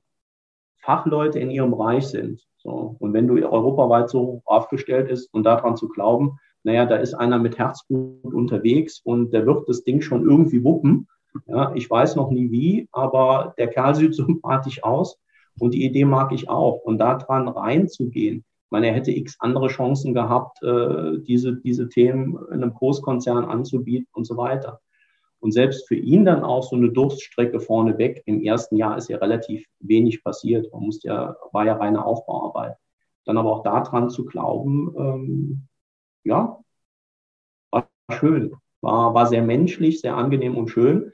[0.82, 2.46] Fachleute in ihrem Bereich sind.
[2.58, 2.96] So.
[3.00, 7.40] Und wenn du europaweit so aufgestellt ist und daran zu glauben, naja, da ist einer
[7.40, 11.08] mit Herzblut unterwegs und der wird das Ding schon irgendwie wuppen.
[11.48, 15.18] Ja, ich weiß noch nie wie, aber der Kerl sieht sympathisch aus
[15.60, 16.82] und die Idee mag ich auch.
[16.84, 22.38] Und daran reinzugehen, ich meine, er hätte x andere Chancen gehabt, äh, diese, diese Themen
[22.48, 24.80] in einem Großkonzern anzubieten und so weiter.
[25.40, 28.22] Und selbst für ihn dann auch so eine Durststrecke vorneweg.
[28.26, 30.72] Im ersten Jahr ist ja relativ wenig passiert.
[30.72, 32.76] Man musste ja, war ja reine Aufbauarbeit.
[33.26, 35.68] Dann aber auch daran zu glauben, ähm,
[36.24, 36.60] ja,
[38.12, 41.12] schön, war, war sehr menschlich, sehr angenehm und schön.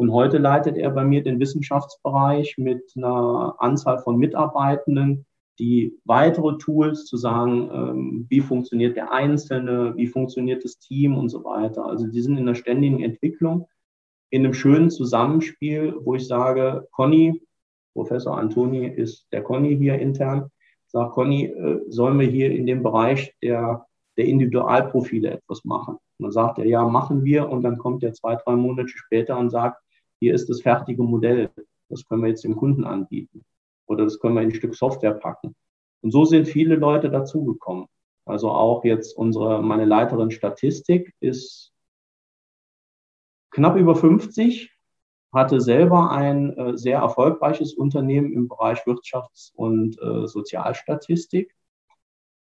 [0.00, 5.26] Und heute leitet er bei mir den Wissenschaftsbereich mit einer Anzahl von Mitarbeitenden,
[5.58, 11.28] die weitere Tools zu sagen, ähm, wie funktioniert der Einzelne, wie funktioniert das Team und
[11.28, 11.84] so weiter.
[11.84, 13.68] Also die sind in der ständigen Entwicklung,
[14.30, 17.42] in einem schönen Zusammenspiel, wo ich sage, Conny,
[17.92, 20.50] Professor Antoni ist der Conny hier intern,
[20.86, 23.84] sagt Conny, äh, sollen wir hier in dem Bereich der,
[24.16, 25.96] der Individualprofile etwas machen?
[26.16, 27.50] Und dann sagt er, ja, machen wir.
[27.50, 29.76] Und dann kommt er zwei, drei Monate später und sagt,
[30.20, 31.50] hier ist das fertige Modell.
[31.88, 33.44] Das können wir jetzt dem Kunden anbieten.
[33.86, 35.56] Oder das können wir in ein Stück Software packen.
[36.02, 37.86] Und so sind viele Leute dazugekommen.
[38.26, 41.72] Also auch jetzt unsere, meine Leiterin Statistik ist
[43.50, 44.70] knapp über 50,
[45.32, 51.54] hatte selber ein äh, sehr erfolgreiches Unternehmen im Bereich Wirtschafts- und äh, Sozialstatistik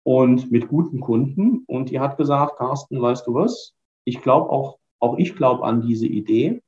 [0.03, 1.63] und mit guten Kunden.
[1.65, 3.73] Und die hat gesagt, Carsten, weißt du was?
[4.05, 6.61] Ich glaube auch, auch ich glaube an diese Idee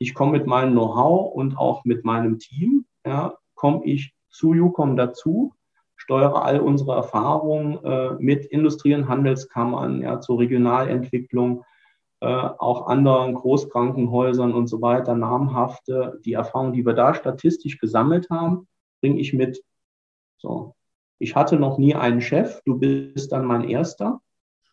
[0.00, 4.96] ich komme mit meinem Know-how und auch mit meinem Team, ja, komme ich zu UCOM
[4.96, 5.52] dazu,
[5.96, 11.64] steuere all unsere Erfahrungen äh, mit Industrie- und Handelskammern ja, zur Regionalentwicklung,
[12.20, 18.30] äh, auch anderen Großkrankenhäusern und so weiter, namhafte, die Erfahrungen, die wir da statistisch gesammelt
[18.30, 18.66] haben,
[19.02, 19.62] bringe ich mit.
[20.38, 20.74] So.
[21.18, 24.22] Ich hatte noch nie einen Chef, du bist dann mein erster.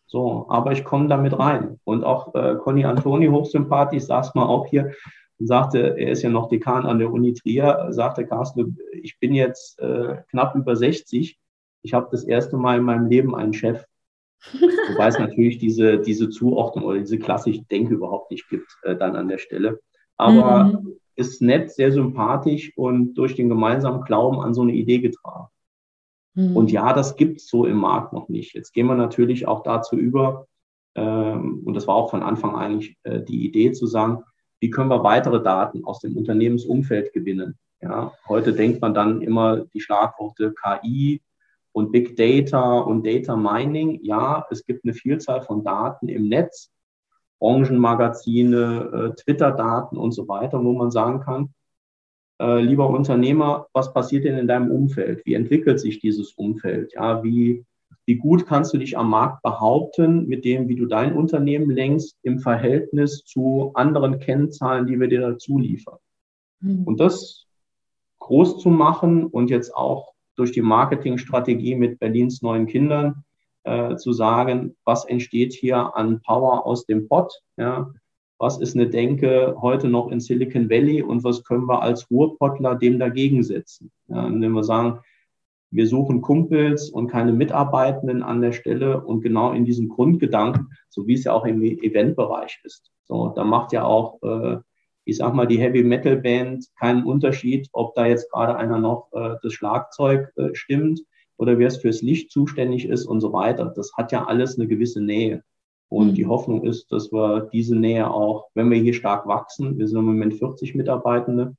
[0.08, 1.80] So, aber ich komme damit rein.
[1.84, 4.94] Und auch äh, Conny Antoni, hochsympathisch, saß mal auch hier
[5.38, 9.34] und sagte, er ist ja noch Dekan an der Uni Trier, sagte Carsten, ich bin
[9.34, 11.38] jetzt äh, knapp über 60.
[11.84, 13.84] Ich habe das erste Mal in meinem Leben einen Chef.
[14.54, 19.16] Wobei es natürlich diese, diese Zuordnung oder diese klassische Denke überhaupt nicht gibt, äh, dann
[19.16, 19.80] an der Stelle.
[20.16, 20.96] Aber mhm.
[21.16, 25.48] ist nett, sehr sympathisch und durch den gemeinsamen Glauben an so eine Idee getragen.
[26.38, 26.56] Mhm.
[26.56, 28.54] Und ja, das gibt es so im Markt noch nicht.
[28.54, 30.46] Jetzt gehen wir natürlich auch dazu über,
[30.96, 34.24] ähm, und das war auch von Anfang eigentlich äh, die Idee zu sagen,
[34.60, 37.58] wie können wir weitere Daten aus dem Unternehmensumfeld gewinnen?
[37.82, 41.22] Ja, heute denkt man dann immer die Schlagworte KI
[41.72, 44.00] und Big Data und Data Mining.
[44.04, 46.72] Ja, es gibt eine Vielzahl von Daten im Netz,
[47.40, 51.54] Branchenmagazine, äh, Twitter-Daten und so weiter, wo man sagen kann,
[52.40, 55.26] äh, lieber Unternehmer, was passiert denn in deinem Umfeld?
[55.26, 56.94] Wie entwickelt sich dieses Umfeld?
[56.94, 57.66] Ja, wie,
[58.06, 62.18] wie gut kannst du dich am Markt behaupten mit dem, wie du dein Unternehmen lenkst
[62.24, 65.98] im Verhältnis zu anderen Kennzahlen, die wir dir dazu liefern?
[66.60, 66.84] Mhm.
[66.84, 67.46] Und das
[68.20, 73.24] groß zu machen und jetzt auch durch die Marketingstrategie mit Berlins neuen Kindern
[73.64, 77.34] äh, zu sagen, was entsteht hier an Power aus dem Pott?
[77.58, 77.92] Ja,
[78.40, 82.76] was ist eine Denke heute noch in Silicon Valley und was können wir als Ruhrpottler
[82.76, 83.92] dem dagegen setzen?
[84.08, 85.00] Ja, indem wir sagen,
[85.72, 91.08] wir suchen Kumpels und keine Mitarbeitenden an der Stelle und genau in diesem Grundgedanken, so
[91.08, 92.92] wie es ja auch im Eventbereich ist.
[93.06, 94.58] So, da macht ja auch, äh,
[95.04, 99.10] ich sag mal, die Heavy Metal Band keinen Unterschied, ob da jetzt gerade einer noch
[99.14, 101.02] äh, das Schlagzeug äh, stimmt
[101.38, 103.72] oder wer es fürs Licht zuständig ist und so weiter.
[103.76, 105.44] Das hat ja alles eine gewisse Nähe.
[105.90, 106.14] Und mhm.
[106.16, 110.00] die Hoffnung ist, dass wir diese Nähe auch, wenn wir hier stark wachsen, wir sind
[110.00, 111.56] im Moment 40 Mitarbeitende,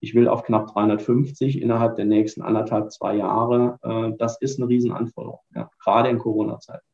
[0.00, 3.78] ich will auf knapp 350 innerhalb der nächsten anderthalb, zwei Jahre.
[3.82, 6.86] Äh, das ist eine Riesenanforderung, ja, gerade in Corona-Zeiten.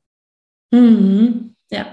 [0.72, 1.56] Mhm.
[1.70, 1.86] Ja,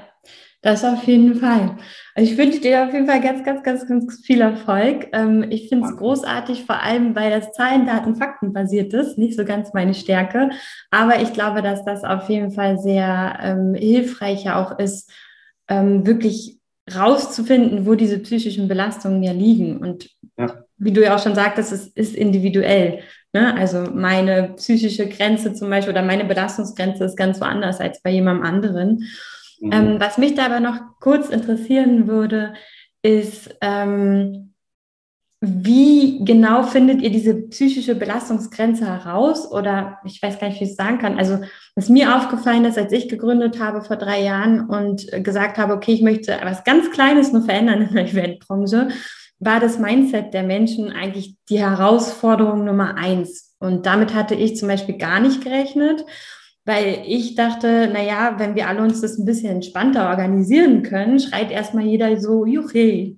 [0.67, 1.77] das auf jeden Fall.
[2.13, 5.07] Also ich wünsche dir auf jeden Fall ganz, ganz, ganz, ganz viel Erfolg.
[5.13, 9.17] Ähm, ich finde es großartig, vor allem, weil das Zahlen, Daten, Fakten basiert ist.
[9.17, 10.49] Nicht so ganz meine Stärke.
[10.91, 15.09] Aber ich glaube, dass das auf jeden Fall sehr ähm, hilfreich auch ist,
[15.69, 16.59] ähm, wirklich
[16.93, 19.77] rauszufinden, wo diese psychischen Belastungen ja liegen.
[19.77, 20.63] Und ja.
[20.77, 22.99] wie du ja auch schon sagtest, es ist individuell.
[23.31, 23.55] Ne?
[23.55, 28.45] Also meine psychische Grenze zum Beispiel oder meine Belastungsgrenze ist ganz woanders als bei jemandem
[28.45, 29.03] anderen.
[29.59, 29.71] Mhm.
[29.71, 32.53] Ähm, was mich da aber noch kurz interessieren würde,
[33.01, 34.53] ist, ähm,
[35.39, 39.51] wie genau findet ihr diese psychische Belastungsgrenze heraus?
[39.51, 41.19] Oder ich weiß gar nicht, wie ich es sagen kann.
[41.19, 41.39] Also,
[41.75, 45.93] was mir aufgefallen ist, als ich gegründet habe vor drei Jahren und gesagt habe, okay,
[45.93, 48.87] ich möchte was ganz Kleines nur verändern in der Eventbranche,
[49.39, 53.55] war das Mindset der Menschen eigentlich die Herausforderung Nummer eins.
[53.59, 56.03] Und damit hatte ich zum Beispiel gar nicht gerechnet
[56.67, 61.49] weil ich dachte, naja, wenn wir alle uns das ein bisschen entspannter organisieren können, schreit
[61.49, 63.15] erstmal jeder so, juche.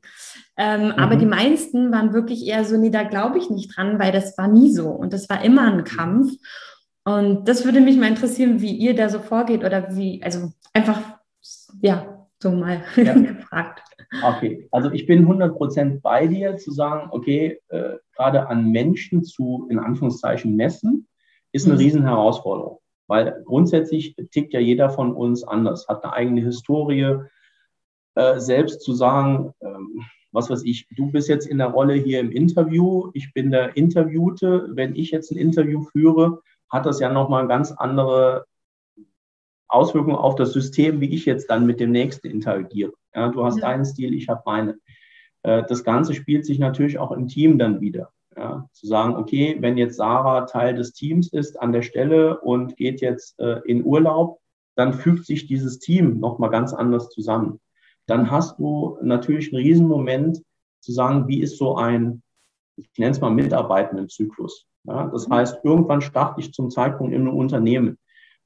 [0.55, 0.91] Ähm, mhm.
[0.91, 4.37] Aber die meisten waren wirklich eher so, nee, da glaube ich nicht dran, weil das
[4.37, 6.33] war nie so und das war immer ein Kampf.
[7.03, 11.01] Und das würde mich mal interessieren, wie ihr da so vorgeht oder wie, also einfach,
[11.81, 13.13] ja, so mal ja.
[13.13, 13.81] gefragt.
[14.23, 19.67] Okay, also ich bin 100% bei dir zu sagen, okay, äh, gerade an Menschen zu,
[19.71, 21.07] in Anführungszeichen, messen,
[21.51, 21.79] ist eine mhm.
[21.79, 22.79] Riesenherausforderung.
[23.09, 27.17] Weil grundsätzlich tickt ja jeder von uns anders, hat eine eigene Historie,
[28.15, 32.19] äh, selbst zu sagen, ähm, was weiß ich, du bist jetzt in der Rolle hier
[32.19, 34.69] im Interview, ich bin der Interviewte.
[34.73, 38.45] Wenn ich jetzt ein Interview führe, hat das ja nochmal ganz andere
[39.67, 42.93] Auswirkungen auf das System, wie ich jetzt dann mit dem nächsten interagiere.
[43.15, 43.69] Ja, du hast ja.
[43.69, 44.77] deinen Stil, ich habe meine.
[45.41, 48.11] Äh, das Ganze spielt sich natürlich auch im Team dann wieder.
[48.39, 52.77] Ja, zu sagen, okay, wenn jetzt Sarah Teil des Teams ist an der Stelle und
[52.77, 54.39] geht jetzt äh, in Urlaub,
[54.75, 57.59] dann fügt sich dieses Team nochmal ganz anders zusammen
[58.09, 60.41] dann hast du natürlich einen Riesenmoment
[60.79, 62.23] zu sagen, wie ist so ein,
[62.75, 64.65] ich nenne es mal mitarbeitenden Zyklus.
[64.85, 65.33] Ja, das mhm.
[65.33, 67.97] heißt, irgendwann starte ich zum Zeitpunkt in einem Unternehmen.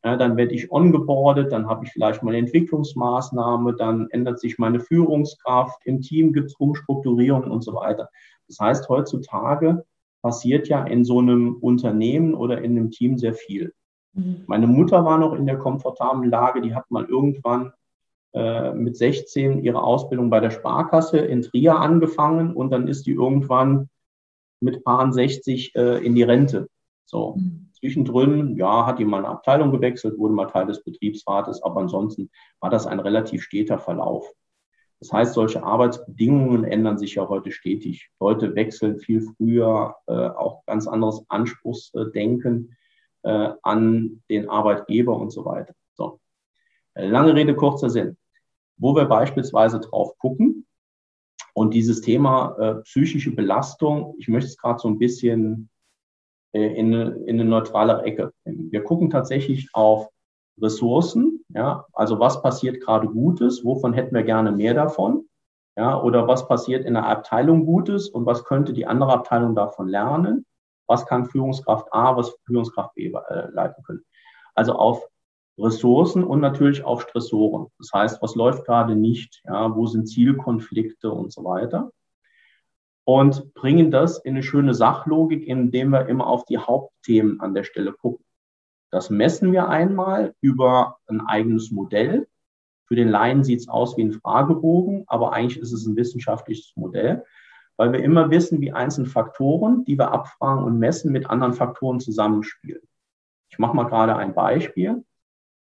[0.03, 4.57] Ja, dann werde ich ongeboardet, dann habe ich vielleicht mal eine Entwicklungsmaßnahme, dann ändert sich
[4.57, 8.09] meine Führungskraft, im Team gibt es Umstrukturierungen und so weiter.
[8.47, 9.85] Das heißt, heutzutage
[10.21, 13.73] passiert ja in so einem Unternehmen oder in einem Team sehr viel.
[14.13, 14.43] Mhm.
[14.47, 17.73] Meine Mutter war noch in der komfortablen Lage, die hat mal irgendwann
[18.33, 23.11] äh, mit 16 ihre Ausbildung bei der Sparkasse in Trier angefangen und dann ist die
[23.11, 23.89] irgendwann
[24.59, 26.67] mit Paaren 60 äh, in die Rente.
[27.05, 27.35] So.
[27.35, 27.69] Mhm.
[27.73, 32.29] Zwischendrin, ja, hat die mal eine Abteilung gewechselt, wurde mal Teil des Betriebsrates, aber ansonsten
[32.61, 34.25] war das ein relativ steter Verlauf.
[35.03, 38.09] Das heißt, solche Arbeitsbedingungen ändern sich ja heute stetig.
[38.19, 42.75] Leute wechseln viel früher, äh, auch ganz anderes Anspruchsdenken
[43.23, 45.73] äh, an den Arbeitgeber und so weiter.
[45.93, 46.19] So.
[46.95, 48.17] Lange Rede, kurzer Sinn
[48.77, 50.65] wo wir beispielsweise drauf gucken.
[51.53, 55.69] Und dieses Thema äh, psychische Belastung, ich möchte es gerade so ein bisschen
[56.51, 58.71] äh, in, in eine neutralere Ecke bringen.
[58.71, 60.09] Wir gucken tatsächlich auf
[60.61, 65.27] Ressourcen, ja, also was passiert gerade Gutes, wovon hätten wir gerne mehr davon,
[65.75, 69.87] ja, oder was passiert in der Abteilung Gutes und was könnte die andere Abteilung davon
[69.87, 70.45] lernen,
[70.87, 74.03] was kann Führungskraft A, was Führungskraft B äh, leiten können.
[74.53, 75.07] Also auf
[75.57, 77.67] Ressourcen und natürlich auch Stressoren.
[77.77, 81.91] Das heißt, was läuft gerade nicht, ja, wo sind Zielkonflikte und so weiter.
[83.05, 87.63] Und bringen das in eine schöne Sachlogik, indem wir immer auf die Hauptthemen an der
[87.63, 88.25] Stelle gucken.
[88.93, 92.27] Das messen wir einmal über ein eigenes Modell.
[92.85, 96.73] Für den Laien sieht es aus wie ein Fragebogen, aber eigentlich ist es ein wissenschaftliches
[96.75, 97.23] Modell,
[97.75, 101.99] weil wir immer wissen, wie einzelne Faktoren, die wir abfragen und messen, mit anderen Faktoren
[101.99, 102.81] zusammenspielen.
[103.49, 105.03] Ich mache mal gerade ein Beispiel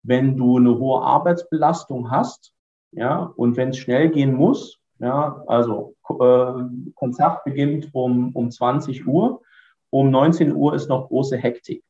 [0.05, 2.55] wenn du eine hohe Arbeitsbelastung hast,
[2.93, 9.07] ja, und wenn es schnell gehen muss, ja, also äh, Konzert beginnt um, um 20
[9.07, 9.43] Uhr,
[9.91, 11.83] um 19 Uhr ist noch große Hektik.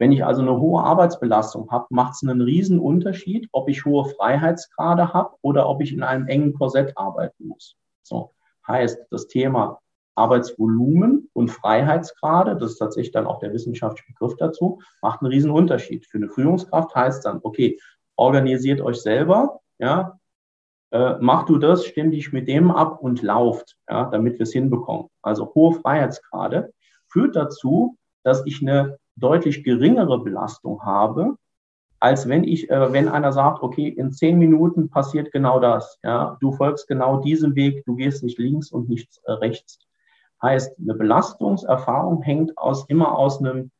[0.00, 4.06] Wenn ich also eine hohe Arbeitsbelastung habe, macht es einen riesen Unterschied, ob ich hohe
[4.06, 7.76] Freiheitsgrade habe oder ob ich in einem engen Korsett arbeiten muss.
[8.02, 8.30] So
[8.66, 9.78] heißt das Thema
[10.14, 15.50] Arbeitsvolumen und Freiheitsgrade, das ist tatsächlich dann auch der wissenschaftliche Begriff dazu, macht einen riesen
[15.50, 16.06] Unterschied.
[16.06, 17.78] Für eine Führungskraft heißt dann, okay,
[18.16, 20.18] organisiert euch selber, ja,
[20.92, 24.52] äh, mach du das, stimm dich mit dem ab und lauft, ja, damit wir es
[24.52, 25.08] hinbekommen.
[25.20, 26.72] Also hohe Freiheitsgrade
[27.06, 31.36] führt dazu, dass ich eine deutlich geringere Belastung habe,
[32.00, 36.36] als wenn ich, äh, wenn einer sagt, okay, in zehn Minuten passiert genau das, ja,
[36.40, 39.78] du folgst genau diesem Weg, du gehst nicht links und nicht äh, rechts.
[40.42, 43.70] Heißt, eine Belastungserfahrung hängt aus, immer aus, einem,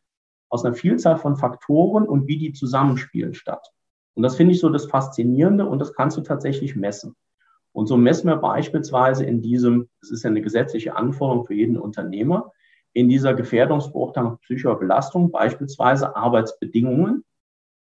[0.51, 3.73] aus einer Vielzahl von Faktoren und wie die zusammenspielen statt.
[4.15, 7.17] Und das finde ich so das Faszinierende und das kannst du tatsächlich messen.
[7.73, 11.79] Und so messen wir beispielsweise in diesem, das ist ja eine gesetzliche Anforderung für jeden
[11.79, 12.53] Unternehmer,
[12.93, 17.25] in dieser Gefährdungsbeurteilung psychischer Belastung beispielsweise Arbeitsbedingungen.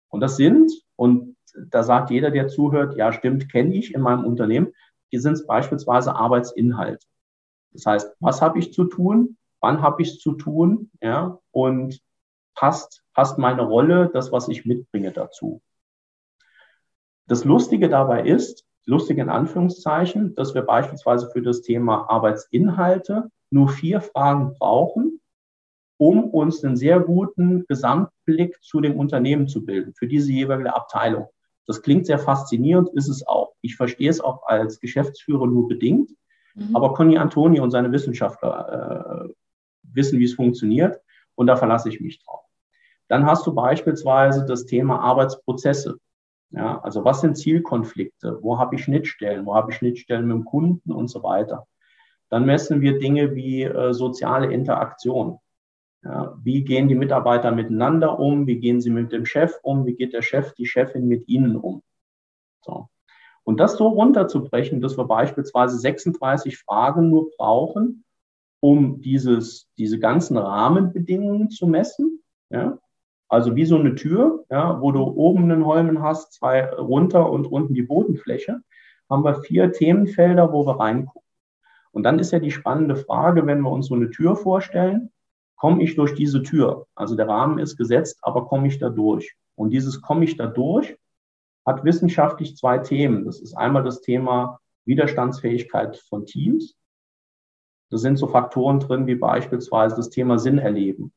[0.09, 1.35] Und das sind, und
[1.69, 4.73] da sagt jeder, der zuhört, ja stimmt, kenne ich in meinem Unternehmen,
[5.09, 7.05] hier sind beispielsweise Arbeitsinhalte.
[7.73, 9.37] Das heißt, was habe ich zu tun?
[9.59, 10.91] Wann habe ich es zu tun?
[11.01, 12.01] Ja, und
[12.55, 15.61] passt, passt meine Rolle, das, was ich mitbringe dazu.
[17.27, 23.69] Das Lustige dabei ist, lustig in Anführungszeichen, dass wir beispielsweise für das Thema Arbeitsinhalte nur
[23.69, 25.21] vier Fragen brauchen,
[25.97, 31.27] um uns einen sehr guten Gesamtblick zu dem Unternehmen zu bilden, für diese jeweilige Abteilung.
[31.67, 33.53] Das klingt sehr faszinierend, ist es auch.
[33.61, 36.11] Ich verstehe es auch als Geschäftsführer nur bedingt.
[36.55, 36.75] Mhm.
[36.75, 39.33] Aber Conny Antoni und seine Wissenschaftler äh,
[39.93, 40.99] wissen, wie es funktioniert
[41.35, 42.41] und da verlasse ich mich drauf.
[43.07, 45.99] Dann hast du beispielsweise das Thema Arbeitsprozesse.
[46.51, 48.39] Ja, also was sind Zielkonflikte?
[48.41, 49.45] Wo habe ich Schnittstellen?
[49.45, 51.67] Wo habe ich Schnittstellen mit dem Kunden und so weiter?
[52.31, 55.39] Dann messen wir Dinge wie äh, soziale Interaktion.
[56.03, 58.47] Ja, wie gehen die Mitarbeiter miteinander um?
[58.47, 59.85] Wie gehen sie mit dem Chef um?
[59.85, 61.83] Wie geht der Chef, die Chefin mit ihnen um?
[62.61, 62.87] So.
[63.43, 68.05] Und das so runterzubrechen, dass wir beispielsweise 36 Fragen nur brauchen,
[68.61, 72.23] um dieses, diese ganzen Rahmenbedingungen zu messen.
[72.49, 72.79] Ja?
[73.27, 77.45] Also wie so eine Tür, ja, wo du oben einen Holmen hast, zwei runter und
[77.45, 78.61] unten die Bodenfläche,
[79.09, 81.21] haben wir vier Themenfelder, wo wir reingucken.
[81.91, 85.11] Und dann ist ja die spannende Frage, wenn wir uns so eine Tür vorstellen,
[85.55, 86.87] komme ich durch diese Tür?
[86.95, 89.35] Also der Rahmen ist gesetzt, aber komme ich da durch?
[89.55, 90.97] Und dieses komme ich da durch
[91.65, 93.25] hat wissenschaftlich zwei Themen.
[93.25, 96.75] Das ist einmal das Thema Widerstandsfähigkeit von Teams.
[97.89, 101.13] Da sind so Faktoren drin wie beispielsweise das Thema Sinn erleben.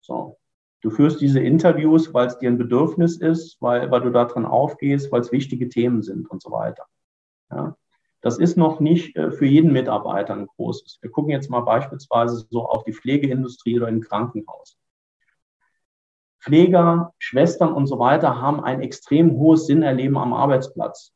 [0.00, 0.38] So.
[0.82, 5.10] Du führst diese Interviews, weil es dir ein Bedürfnis ist, weil, weil du darin aufgehst,
[5.10, 6.86] weil es wichtige Themen sind und so weiter.
[7.50, 7.76] Ja.
[8.26, 10.98] Das ist noch nicht äh, für jeden Mitarbeiter ein großes.
[11.00, 14.76] Wir gucken jetzt mal beispielsweise so auf die Pflegeindustrie oder im Krankenhaus.
[16.40, 21.12] Pfleger, Schwestern und so weiter haben ein extrem hohes Sinnerleben am Arbeitsplatz.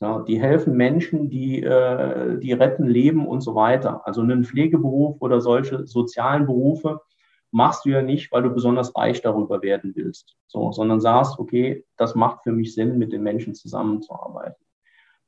[0.00, 4.06] Ja, die helfen Menschen, die, äh, die retten Leben und so weiter.
[4.06, 7.02] Also einen Pflegeberuf oder solche sozialen Berufe
[7.50, 11.84] machst du ja nicht, weil du besonders reich darüber werden willst, so, sondern sagst, okay,
[11.98, 14.64] das macht für mich Sinn, mit den Menschen zusammenzuarbeiten.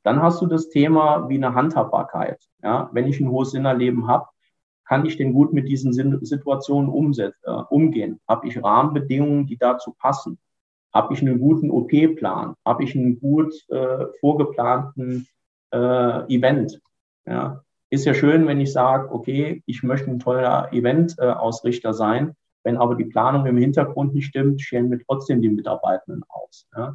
[0.07, 2.39] Dann hast du das Thema wie eine Handhabbarkeit.
[2.63, 4.29] Ja, wenn ich ein hohes Sinnerleben habe,
[4.85, 7.33] kann ich denn gut mit diesen Situationen äh,
[7.71, 8.21] umgehen?
[8.29, 10.39] Habe ich Rahmenbedingungen, die dazu passen?
[10.95, 12.55] Habe ich einen guten OP-Plan?
[12.65, 15.27] Habe ich einen gut äh, vorgeplanten
[15.73, 16.81] äh, Event?
[17.27, 22.37] Ja, ist ja schön, wenn ich sage, okay, ich möchte ein toller Event-Ausrichter sein.
[22.63, 26.69] Wenn aber die Planung im Hintergrund nicht stimmt, scheren wir trotzdem die Mitarbeitenden aus.
[26.77, 26.95] Ja.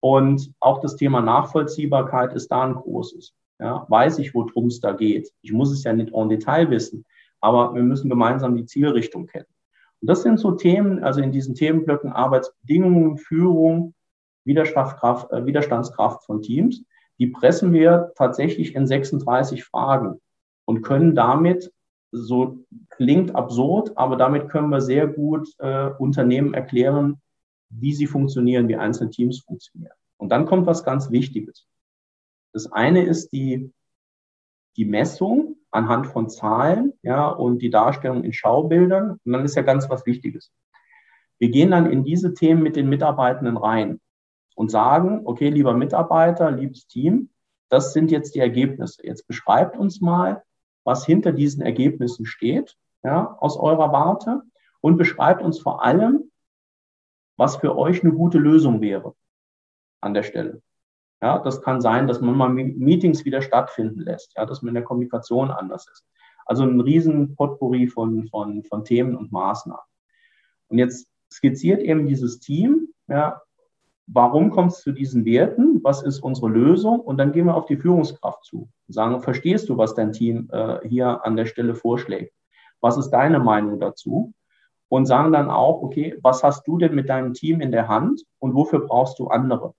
[0.00, 3.34] Und auch das Thema Nachvollziehbarkeit ist da ein großes.
[3.58, 5.32] Ja, weiß ich, worum es da geht.
[5.40, 7.06] Ich muss es ja nicht en Detail wissen,
[7.40, 9.46] aber wir müssen gemeinsam die Zielrichtung kennen.
[10.00, 13.94] Und das sind so Themen, also in diesen Themenblöcken Arbeitsbedingungen, Führung,
[14.44, 16.84] Widerstandskraft, äh, Widerstandskraft von Teams,
[17.18, 20.20] die pressen wir tatsächlich in 36 Fragen
[20.66, 21.72] und können damit,
[22.12, 22.58] so
[22.90, 27.20] klingt absurd, aber damit können wir sehr gut äh, Unternehmen erklären,
[27.68, 29.94] wie sie funktionieren, wie einzelne Teams funktionieren.
[30.16, 31.66] Und dann kommt was ganz Wichtiges.
[32.52, 33.72] Das eine ist die,
[34.76, 39.20] die Messung anhand von Zahlen, ja, und die Darstellung in Schaubildern.
[39.24, 40.52] Und dann ist ja ganz was Wichtiges.
[41.38, 44.00] Wir gehen dann in diese Themen mit den Mitarbeitenden rein
[44.54, 47.28] und sagen, okay, lieber Mitarbeiter, liebes Team,
[47.68, 49.06] das sind jetzt die Ergebnisse.
[49.06, 50.42] Jetzt beschreibt uns mal,
[50.84, 54.42] was hinter diesen Ergebnissen steht, ja, aus eurer Warte
[54.80, 56.25] und beschreibt uns vor allem,
[57.36, 59.14] was für euch eine gute Lösung wäre
[60.00, 60.62] an der Stelle.
[61.22, 64.74] Ja, das kann sein, dass man mal Meetings wieder stattfinden lässt, ja, dass man in
[64.74, 66.04] der Kommunikation anders ist.
[66.44, 69.82] Also ein riesen Potpourri von, von, von Themen und Maßnahmen.
[70.68, 73.40] Und jetzt skizziert eben dieses Team, ja,
[74.06, 77.66] warum kommt es zu diesen Werten, was ist unsere Lösung und dann gehen wir auf
[77.66, 81.74] die Führungskraft zu und sagen, verstehst du, was dein Team äh, hier an der Stelle
[81.74, 82.32] vorschlägt?
[82.80, 84.32] Was ist deine Meinung dazu?
[84.88, 88.22] Und sagen dann auch, okay, was hast du denn mit deinem Team in der Hand
[88.38, 89.74] und wofür brauchst du andere?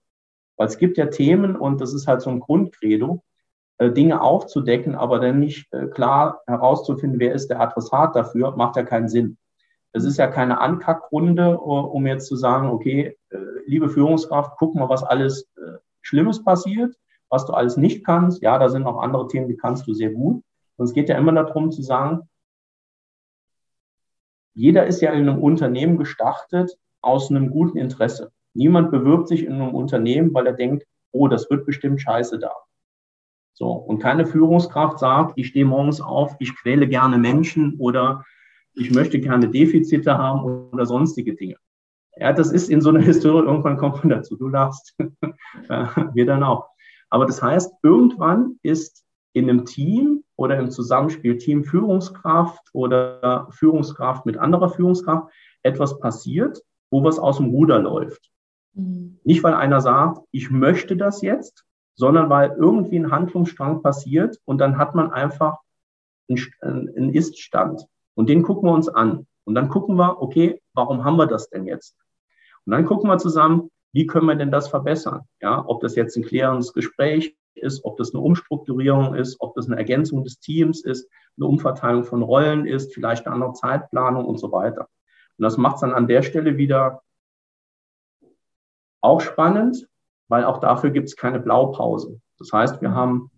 [0.58, 3.24] Weil es gibt ja Themen und das ist halt so ein Grundcredo,
[3.80, 8.76] äh, Dinge aufzudecken, aber dann nicht äh, klar herauszufinden, wer ist der Adressat dafür, macht
[8.76, 9.38] ja keinen Sinn.
[9.94, 13.18] Es ist ja keine Ankackrunde, äh, um jetzt zu sagen, okay,
[13.66, 15.52] liebe Führungskraft, guck mal, was alles
[16.02, 16.96] Schlimmes passiert,
[17.30, 18.42] was du alles nicht kannst.
[18.42, 20.42] Ja, da sind auch andere Themen, die kannst du sehr gut.
[20.78, 22.30] Und es geht ja immer darum zu sagen,
[24.58, 28.32] jeder ist ja in einem Unternehmen gestartet aus einem guten Interesse.
[28.56, 32.52] Niemand bewirbt sich in einem Unternehmen, weil er denkt, oh, das wird bestimmt scheiße da.
[33.54, 33.70] So.
[33.70, 38.26] Und keine Führungskraft sagt, ich stehe morgens auf, ich quäle gerne Menschen oder
[38.74, 41.58] ich möchte gerne Defizite haben oder sonstige Dinge.
[42.16, 44.98] Ja, das ist in so einer Historie, irgendwann kommt man dazu, du lachst.
[46.14, 46.68] Wir dann auch.
[47.12, 54.26] Aber das heißt, irgendwann ist in einem Team oder im Zusammenspiel Team Führungskraft oder Führungskraft
[54.26, 55.34] mit anderer Führungskraft
[55.64, 58.32] etwas passiert, wo was aus dem Ruder läuft.
[58.74, 59.20] Mhm.
[59.24, 61.66] Nicht, weil einer sagt, ich möchte das jetzt,
[61.96, 65.58] sondern weil irgendwie ein Handlungsstrang passiert und dann hat man einfach
[66.30, 66.40] einen,
[66.96, 67.86] einen Ist-Stand.
[68.14, 69.28] Und den gucken wir uns an.
[69.44, 71.98] Und dann gucken wir, okay, warum haben wir das denn jetzt?
[72.66, 75.22] Und dann gucken wir zusammen, wie können wir denn das verbessern?
[75.42, 79.68] Ja, ob das jetzt ein klärendes Gespräch ist, ob das eine Umstrukturierung ist, ob das
[79.68, 84.40] eine Ergänzung des Teams ist, eine Umverteilung von Rollen ist, vielleicht eine andere Zeitplanung und
[84.40, 84.90] so weiter.
[85.38, 87.02] Und das macht es dann an der Stelle wieder
[89.02, 89.88] auch spannend,
[90.28, 92.20] weil auch dafür gibt es keine Blaupause.
[92.40, 93.32] Das heißt, wir haben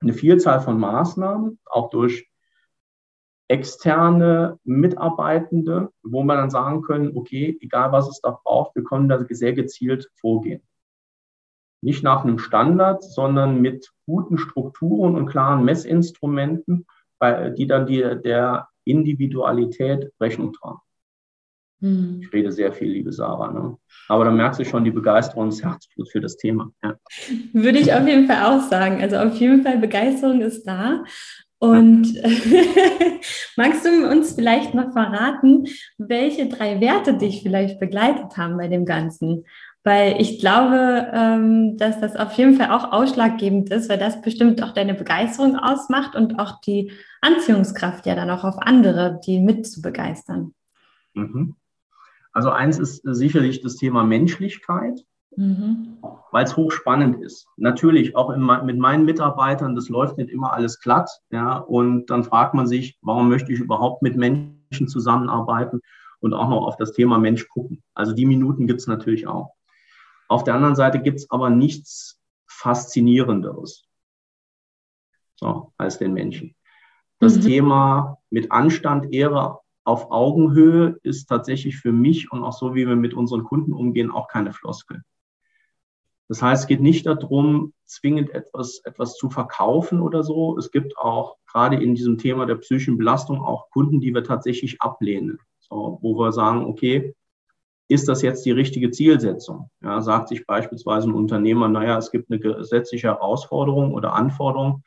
[0.00, 2.30] eine Vielzahl von Maßnahmen, auch durch
[3.48, 9.08] externe Mitarbeitende, wo wir dann sagen können, okay, egal was es da braucht, wir können
[9.08, 10.62] da sehr gezielt vorgehen.
[11.86, 16.84] Nicht nach einem Standard, sondern mit guten Strukturen und klaren Messinstrumenten,
[17.56, 20.80] die dann die, der Individualität Rechnung tragen.
[21.80, 22.18] Hm.
[22.22, 23.52] Ich rede sehr viel, liebe Sarah.
[23.52, 23.76] Ne?
[24.08, 26.72] Aber da merkst du schon die Begeisterung das Herzblut für das Thema.
[26.82, 26.96] Ja.
[27.52, 29.00] Würde ich auf jeden Fall auch sagen.
[29.00, 31.04] Also auf jeden Fall Begeisterung ist da.
[31.58, 32.14] Und
[33.56, 35.66] magst du uns vielleicht noch verraten,
[35.98, 39.44] welche drei Werte dich vielleicht begleitet haben bei dem Ganzen?
[39.86, 44.60] Weil ich glaube, ähm, dass das auf jeden Fall auch ausschlaggebend ist, weil das bestimmt
[44.60, 49.64] auch deine Begeisterung ausmacht und auch die Anziehungskraft ja dann auch auf andere, die mit
[49.64, 50.54] zu begeistern.
[51.14, 51.54] Mhm.
[52.32, 55.04] Also eins ist sicherlich das Thema Menschlichkeit
[55.36, 55.98] mhm.
[56.32, 57.46] weil es hochspannend ist.
[57.56, 61.10] Natürlich auch in, mit meinen Mitarbeitern, das läuft nicht immer alles glatt.
[61.30, 65.80] Ja, und dann fragt man sich, warum möchte ich überhaupt mit Menschen zusammenarbeiten
[66.18, 67.82] und auch noch auf das Thema Mensch gucken.
[67.94, 69.55] Also die Minuten gibt es natürlich auch.
[70.28, 73.86] Auf der anderen Seite gibt es aber nichts Faszinierenderes
[75.36, 76.54] so, als den Menschen.
[77.18, 77.40] Das mhm.
[77.42, 82.96] Thema mit Anstand, Ehre auf Augenhöhe ist tatsächlich für mich und auch so, wie wir
[82.96, 85.02] mit unseren Kunden umgehen, auch keine Floskel.
[86.28, 90.58] Das heißt, es geht nicht darum, zwingend etwas, etwas zu verkaufen oder so.
[90.58, 94.82] Es gibt auch gerade in diesem Thema der psychischen Belastung auch Kunden, die wir tatsächlich
[94.82, 95.38] ablehnen.
[95.60, 97.14] So, wo wir sagen, okay,
[97.88, 99.70] ist das jetzt die richtige Zielsetzung?
[99.82, 104.82] Ja, sagt sich beispielsweise ein Unternehmer, naja, es gibt eine gesetzliche Herausforderung oder Anforderung,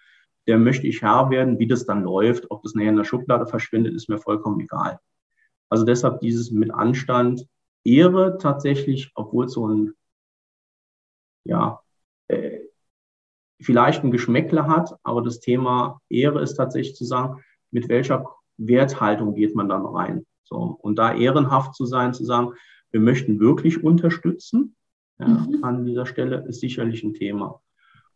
[0.48, 3.48] der möchte ich Herr werden, wie das dann läuft, ob das nachher in der Schublade
[3.48, 5.00] verschwindet, ist mir vollkommen egal.
[5.70, 7.48] Also deshalb dieses mit Anstand
[7.84, 9.94] Ehre tatsächlich, obwohl so ein
[11.46, 11.82] ja,
[12.28, 12.60] äh,
[13.62, 18.26] vielleicht ein Geschmäckle hat, aber das Thema Ehre ist tatsächlich zu sagen, mit welcher
[18.58, 20.26] Werthaltung geht man dann rein.
[20.44, 22.54] So, und da ehrenhaft zu sein, zu sagen,
[22.92, 24.76] wir möchten wirklich unterstützen,
[25.20, 25.64] ja, mhm.
[25.64, 27.62] an dieser Stelle ist sicherlich ein Thema.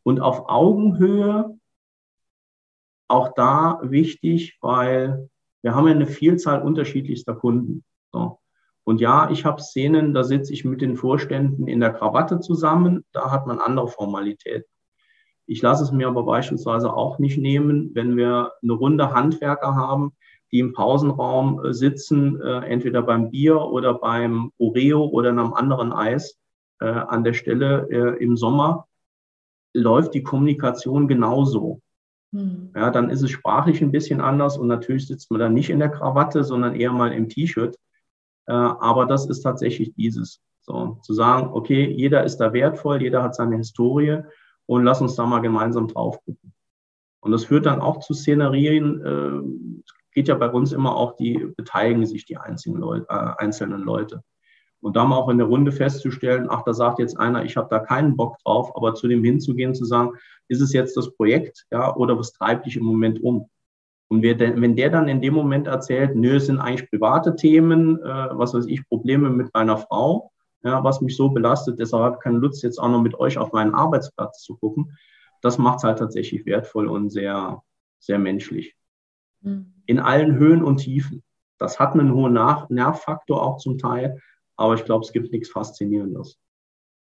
[0.04, 1.58] Und auf Augenhöhe,
[3.08, 5.30] auch da wichtig, weil
[5.62, 7.84] wir haben ja eine Vielzahl unterschiedlichster Kunden.
[8.12, 8.40] So.
[8.84, 13.06] Und ja, ich habe Szenen, da sitze ich mit den Vorständen in der Krawatte zusammen,
[13.14, 14.70] da hat man andere Formalitäten.
[15.46, 20.14] Ich lasse es mir aber beispielsweise auch nicht nehmen, wenn wir eine Runde Handwerker haben,
[20.54, 25.92] die im Pausenraum äh, sitzen, äh, entweder beim Bier oder beim Oreo oder einem anderen
[25.92, 26.38] Eis
[26.80, 27.88] äh, an der Stelle
[28.20, 28.88] im Sommer,
[29.74, 31.82] läuft die Kommunikation genauso.
[32.34, 32.70] Hm.
[32.76, 35.80] Ja, dann ist es sprachlich ein bisschen anders und natürlich sitzt man dann nicht in
[35.80, 37.76] der Krawatte, sondern eher mal im T-Shirt.
[38.46, 40.42] Aber das ist tatsächlich dieses.
[40.62, 44.20] So, zu sagen, okay, jeder ist da wertvoll, jeder hat seine Historie
[44.66, 46.54] und lass uns da mal gemeinsam drauf gucken.
[47.22, 49.84] Und das führt dann auch zu Szenerien,
[50.14, 54.24] geht ja bei uns immer auch, die beteiligen sich die einzelnen Leute, äh, einzelnen Leute.
[54.82, 57.70] Und da mal auch in der Runde festzustellen, ach, da sagt jetzt einer, ich habe
[57.70, 60.12] da keinen Bock drauf, aber zu dem hinzugehen, zu sagen,
[60.50, 63.50] ist es jetzt das Projekt, ja, oder was treibt dich im Moment um?
[64.10, 68.28] Und wenn der dann in dem Moment erzählt, nö, es sind eigentlich private Themen, äh,
[68.32, 70.32] was weiß ich, Probleme mit meiner Frau,
[70.64, 73.38] ja, was mich so belastet, deshalb habe ich keine Lust, jetzt auch noch mit euch
[73.38, 74.98] auf meinen Arbeitsplatz zu gucken.
[75.42, 77.64] Das macht es halt tatsächlich wertvoll und sehr,
[78.00, 78.76] sehr menschlich.
[79.44, 79.74] Mhm.
[79.86, 81.24] In allen Höhen und Tiefen.
[81.60, 84.20] Das hat einen hohen Nach Nervfaktor auch zum Teil,
[84.56, 86.38] aber ich glaube, es gibt nichts Faszinierendes.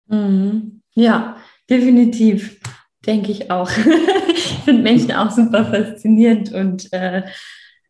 [0.08, 0.82] Mhm.
[0.94, 1.38] Ja,
[1.70, 2.60] definitiv.
[3.06, 3.70] Denke ich auch.
[4.28, 7.24] ich finde Menschen auch super faszinierend und äh,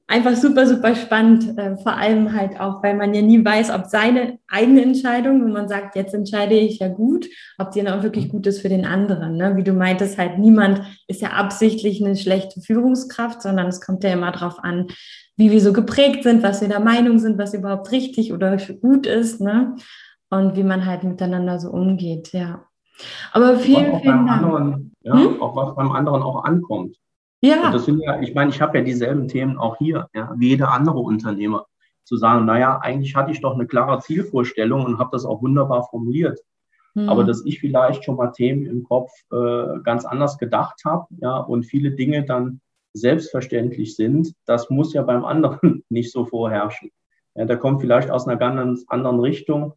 [0.08, 1.58] einfach super, super spannend.
[1.58, 5.52] Äh, vor allem halt auch, weil man ja nie weiß, ob seine eigene Entscheidung, wenn
[5.52, 7.28] man sagt, jetzt entscheide ich ja gut,
[7.58, 9.38] ob die dann auch wirklich gut ist für den anderen.
[9.38, 9.56] Ne?
[9.58, 14.14] Wie du meintest, halt niemand ist ja absichtlich eine schlechte Führungskraft, sondern es kommt ja
[14.14, 14.88] immer darauf an,
[15.38, 19.06] wie wir so geprägt sind, was wir der Meinung sind, was überhaupt richtig oder gut
[19.06, 19.42] ist.
[19.42, 19.76] Ne?
[20.30, 22.64] Und wie man halt miteinander so umgeht, ja.
[23.34, 24.44] Aber vielen, vielen Dank.
[24.44, 25.42] Anderen, ja, hm?
[25.42, 26.96] Auch was beim anderen auch ankommt.
[27.42, 27.68] Ja.
[27.68, 30.50] Und das sind ja, ich meine, ich habe ja dieselben Themen auch hier, ja, wie
[30.50, 31.66] jeder andere Unternehmer.
[32.04, 35.88] Zu sagen, naja, eigentlich hatte ich doch eine klare Zielvorstellung und habe das auch wunderbar
[35.90, 36.40] formuliert.
[36.94, 37.10] Hm.
[37.10, 41.38] Aber dass ich vielleicht schon mal Themen im Kopf äh, ganz anders gedacht habe, ja,
[41.38, 42.62] und viele Dinge dann
[42.94, 46.92] selbstverständlich sind, das muss ja beim anderen nicht so vorherrschen.
[47.36, 49.74] Ja, der kommt vielleicht aus einer ganz anderen Richtung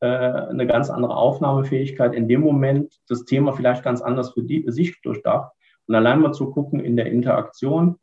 [0.00, 4.64] äh, eine ganz andere Aufnahmefähigkeit in dem Moment, das Thema vielleicht ganz anders für die,
[4.68, 5.52] sich durchdacht.
[5.90, 7.96] Und allein mal zu gucken in der Interaktion,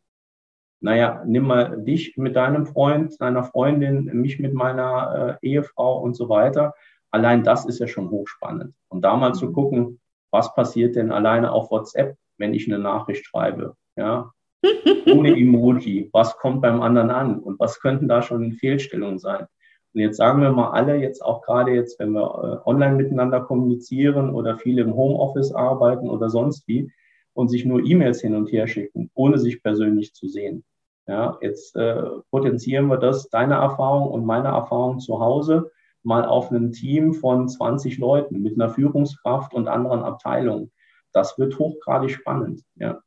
[0.81, 6.13] naja, nimm mal dich mit deinem Freund, deiner Freundin, mich mit meiner äh, Ehefrau und
[6.13, 6.73] so weiter.
[7.11, 8.73] Allein das ist ja schon hochspannend.
[8.89, 13.25] Und da mal zu gucken, was passiert denn alleine auf WhatsApp, wenn ich eine Nachricht
[13.25, 14.33] schreibe, ja,
[15.09, 19.47] ohne Emoji, was kommt beim anderen an und was könnten da schon Fehlstellungen sein?
[19.93, 23.39] Und jetzt sagen wir mal alle, jetzt auch gerade jetzt, wenn wir äh, online miteinander
[23.39, 26.91] kommunizieren oder viele im Homeoffice arbeiten oder sonst wie
[27.37, 30.63] und sich nur E-Mails hin und her schicken, ohne sich persönlich zu sehen.
[31.05, 35.71] Ja, jetzt äh, potenzieren wir das, deine Erfahrung und meine Erfahrung zu Hause
[36.01, 40.71] mal auf ein Team von 20 Leuten mit einer Führungskraft und anderen Abteilungen.
[41.13, 43.01] Das wird hochgradig spannend, ja.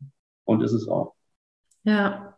[0.45, 1.15] Und ist es auch.
[1.83, 2.37] Ja.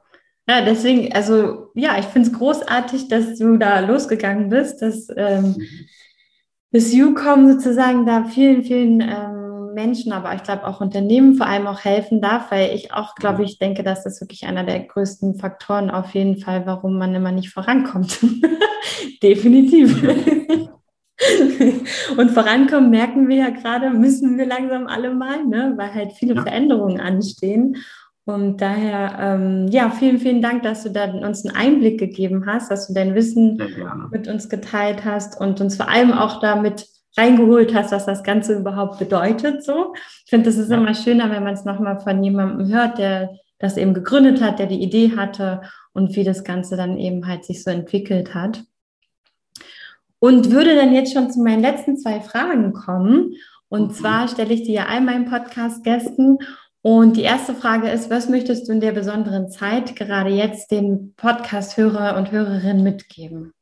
[0.48, 5.56] Ja, deswegen, also ja, ich finde es großartig, dass du da losgegangen bist, dass ähm,
[5.58, 5.66] mhm.
[6.70, 9.41] das U-Com sozusagen da vielen, vielen ähm,
[9.74, 13.44] Menschen, aber ich glaube auch Unternehmen vor allem auch helfen darf, weil ich auch, glaube
[13.44, 17.32] ich, denke, dass das wirklich einer der größten Faktoren auf jeden Fall, warum man immer
[17.32, 18.20] nicht vorankommt.
[19.22, 20.02] Definitiv.
[22.16, 25.74] Und vorankommen merken wir ja gerade, müssen wir langsam alle mal, ne?
[25.76, 26.42] weil halt viele ja.
[26.42, 27.76] Veränderungen anstehen.
[28.24, 32.70] Und daher, ähm, ja, vielen, vielen Dank, dass du da uns einen Einblick gegeben hast,
[32.70, 33.60] dass du dein Wissen
[34.12, 38.54] mit uns geteilt hast und uns vor allem auch damit reingeholt hast, was das Ganze
[38.54, 39.64] überhaupt bedeutet.
[39.64, 39.94] So,
[40.24, 40.76] ich finde, das ist ja.
[40.76, 44.66] immer schöner, wenn man es nochmal von jemandem hört, der das eben gegründet hat, der
[44.66, 48.64] die Idee hatte und wie das Ganze dann eben halt sich so entwickelt hat.
[50.18, 53.34] Und würde dann jetzt schon zu meinen letzten zwei Fragen kommen.
[53.68, 53.94] Und mhm.
[53.94, 56.38] zwar stelle ich die ja all meinen Podcast-Gästen.
[56.80, 61.14] Und die erste Frage ist, was möchtest du in der besonderen Zeit gerade jetzt den
[61.16, 63.52] Podcast-Hörer und Hörerinnen mitgeben?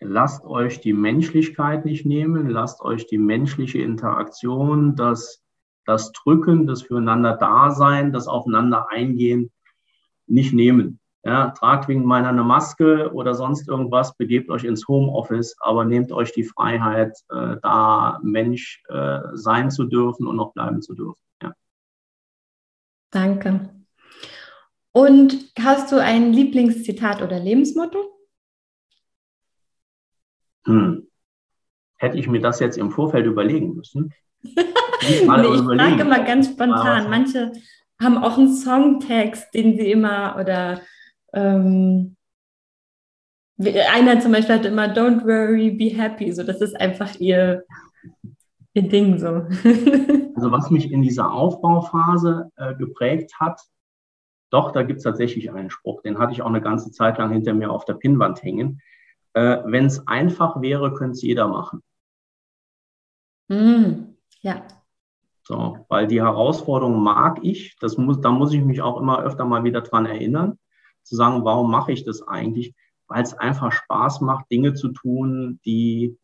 [0.00, 5.42] Lasst euch die Menschlichkeit nicht nehmen, lasst euch die menschliche Interaktion, das,
[5.86, 9.50] das Drücken, das Füreinander-Dasein, das Aufeinander eingehen
[10.26, 11.00] nicht nehmen.
[11.26, 16.12] Ja, tragt wegen meiner eine Maske oder sonst irgendwas, begebt euch ins Homeoffice, aber nehmt
[16.12, 21.18] euch die Freiheit, äh, da Mensch äh, sein zu dürfen und noch bleiben zu dürfen.
[21.42, 21.54] Ja.
[23.10, 23.70] Danke.
[24.92, 28.13] Und hast du ein Lieblingszitat oder Lebensmotto?
[30.66, 31.08] Hm,
[31.96, 34.12] hätte ich mir das jetzt im Vorfeld überlegen müssen?
[34.42, 34.58] nee,
[35.02, 37.10] ich frage immer ganz spontan.
[37.10, 37.52] Manche
[38.00, 40.80] haben auch einen Songtext, den sie immer oder
[41.32, 42.16] ähm,
[43.58, 46.32] einer zum Beispiel hat immer Don't worry, be happy.
[46.32, 47.64] So, das ist einfach ihr,
[48.74, 49.26] ihr Ding so.
[50.34, 53.60] also was mich in dieser Aufbauphase äh, geprägt hat,
[54.50, 57.32] doch, da gibt es tatsächlich einen Spruch, den hatte ich auch eine ganze Zeit lang
[57.32, 58.80] hinter mir auf der Pinnwand hängen.
[59.34, 61.82] Äh, Wenn es einfach wäre, könnte es jeder machen.
[63.48, 64.66] Mm, ja.
[65.42, 69.44] So, weil die Herausforderung mag ich, das muss, da muss ich mich auch immer öfter
[69.44, 70.58] mal wieder dran erinnern,
[71.02, 72.74] zu sagen, warum mache ich das eigentlich?
[73.08, 76.16] Weil es einfach Spaß macht, Dinge zu tun, die,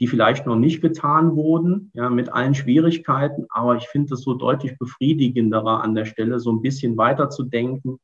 [0.00, 3.46] die vielleicht noch nicht getan wurden, ja, mit allen Schwierigkeiten.
[3.50, 7.44] Aber ich finde es so deutlich befriedigenderer an der Stelle, so ein bisschen weiter zu
[7.44, 8.00] denken,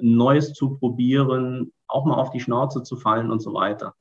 [0.00, 3.94] Neues zu probieren, auch mal auf die Schnauze zu fallen und so weiter.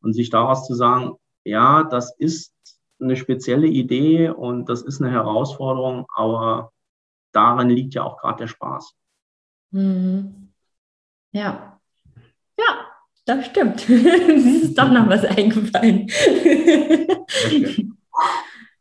[0.00, 2.54] Und sich daraus zu sagen, ja, das ist
[3.00, 6.72] eine spezielle Idee und das ist eine Herausforderung, aber
[7.32, 8.94] darin liegt ja auch gerade der Spaß.
[9.72, 10.52] Mhm.
[11.32, 11.80] Ja,
[12.58, 12.86] ja,
[13.24, 13.88] das stimmt.
[13.88, 16.08] Es ist doch noch was eingefallen.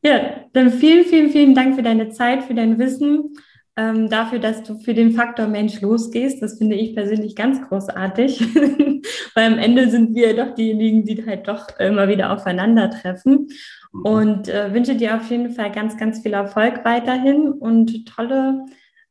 [0.04, 3.36] ja, dann vielen, vielen, vielen Dank für deine Zeit, für dein Wissen
[3.76, 6.42] ähm, dafür, dass du für den Faktor Mensch losgehst.
[6.42, 8.40] Das finde ich persönlich ganz großartig,
[9.36, 13.50] weil am Ende sind wir doch diejenigen, die halt doch immer wieder aufeinandertreffen.
[13.92, 14.02] Mhm.
[14.02, 18.66] Und äh, wünsche dir auf jeden Fall ganz, ganz viel Erfolg weiterhin und tolle,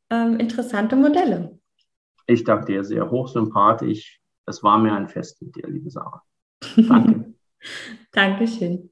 [0.09, 1.59] ähm, interessante Modelle.
[2.27, 4.19] Ich danke dir sehr hochsympathisch.
[4.45, 6.21] Es war mir ein Fest mit dir, liebe Sarah.
[6.77, 7.33] Danke.
[8.11, 8.89] Dankeschön.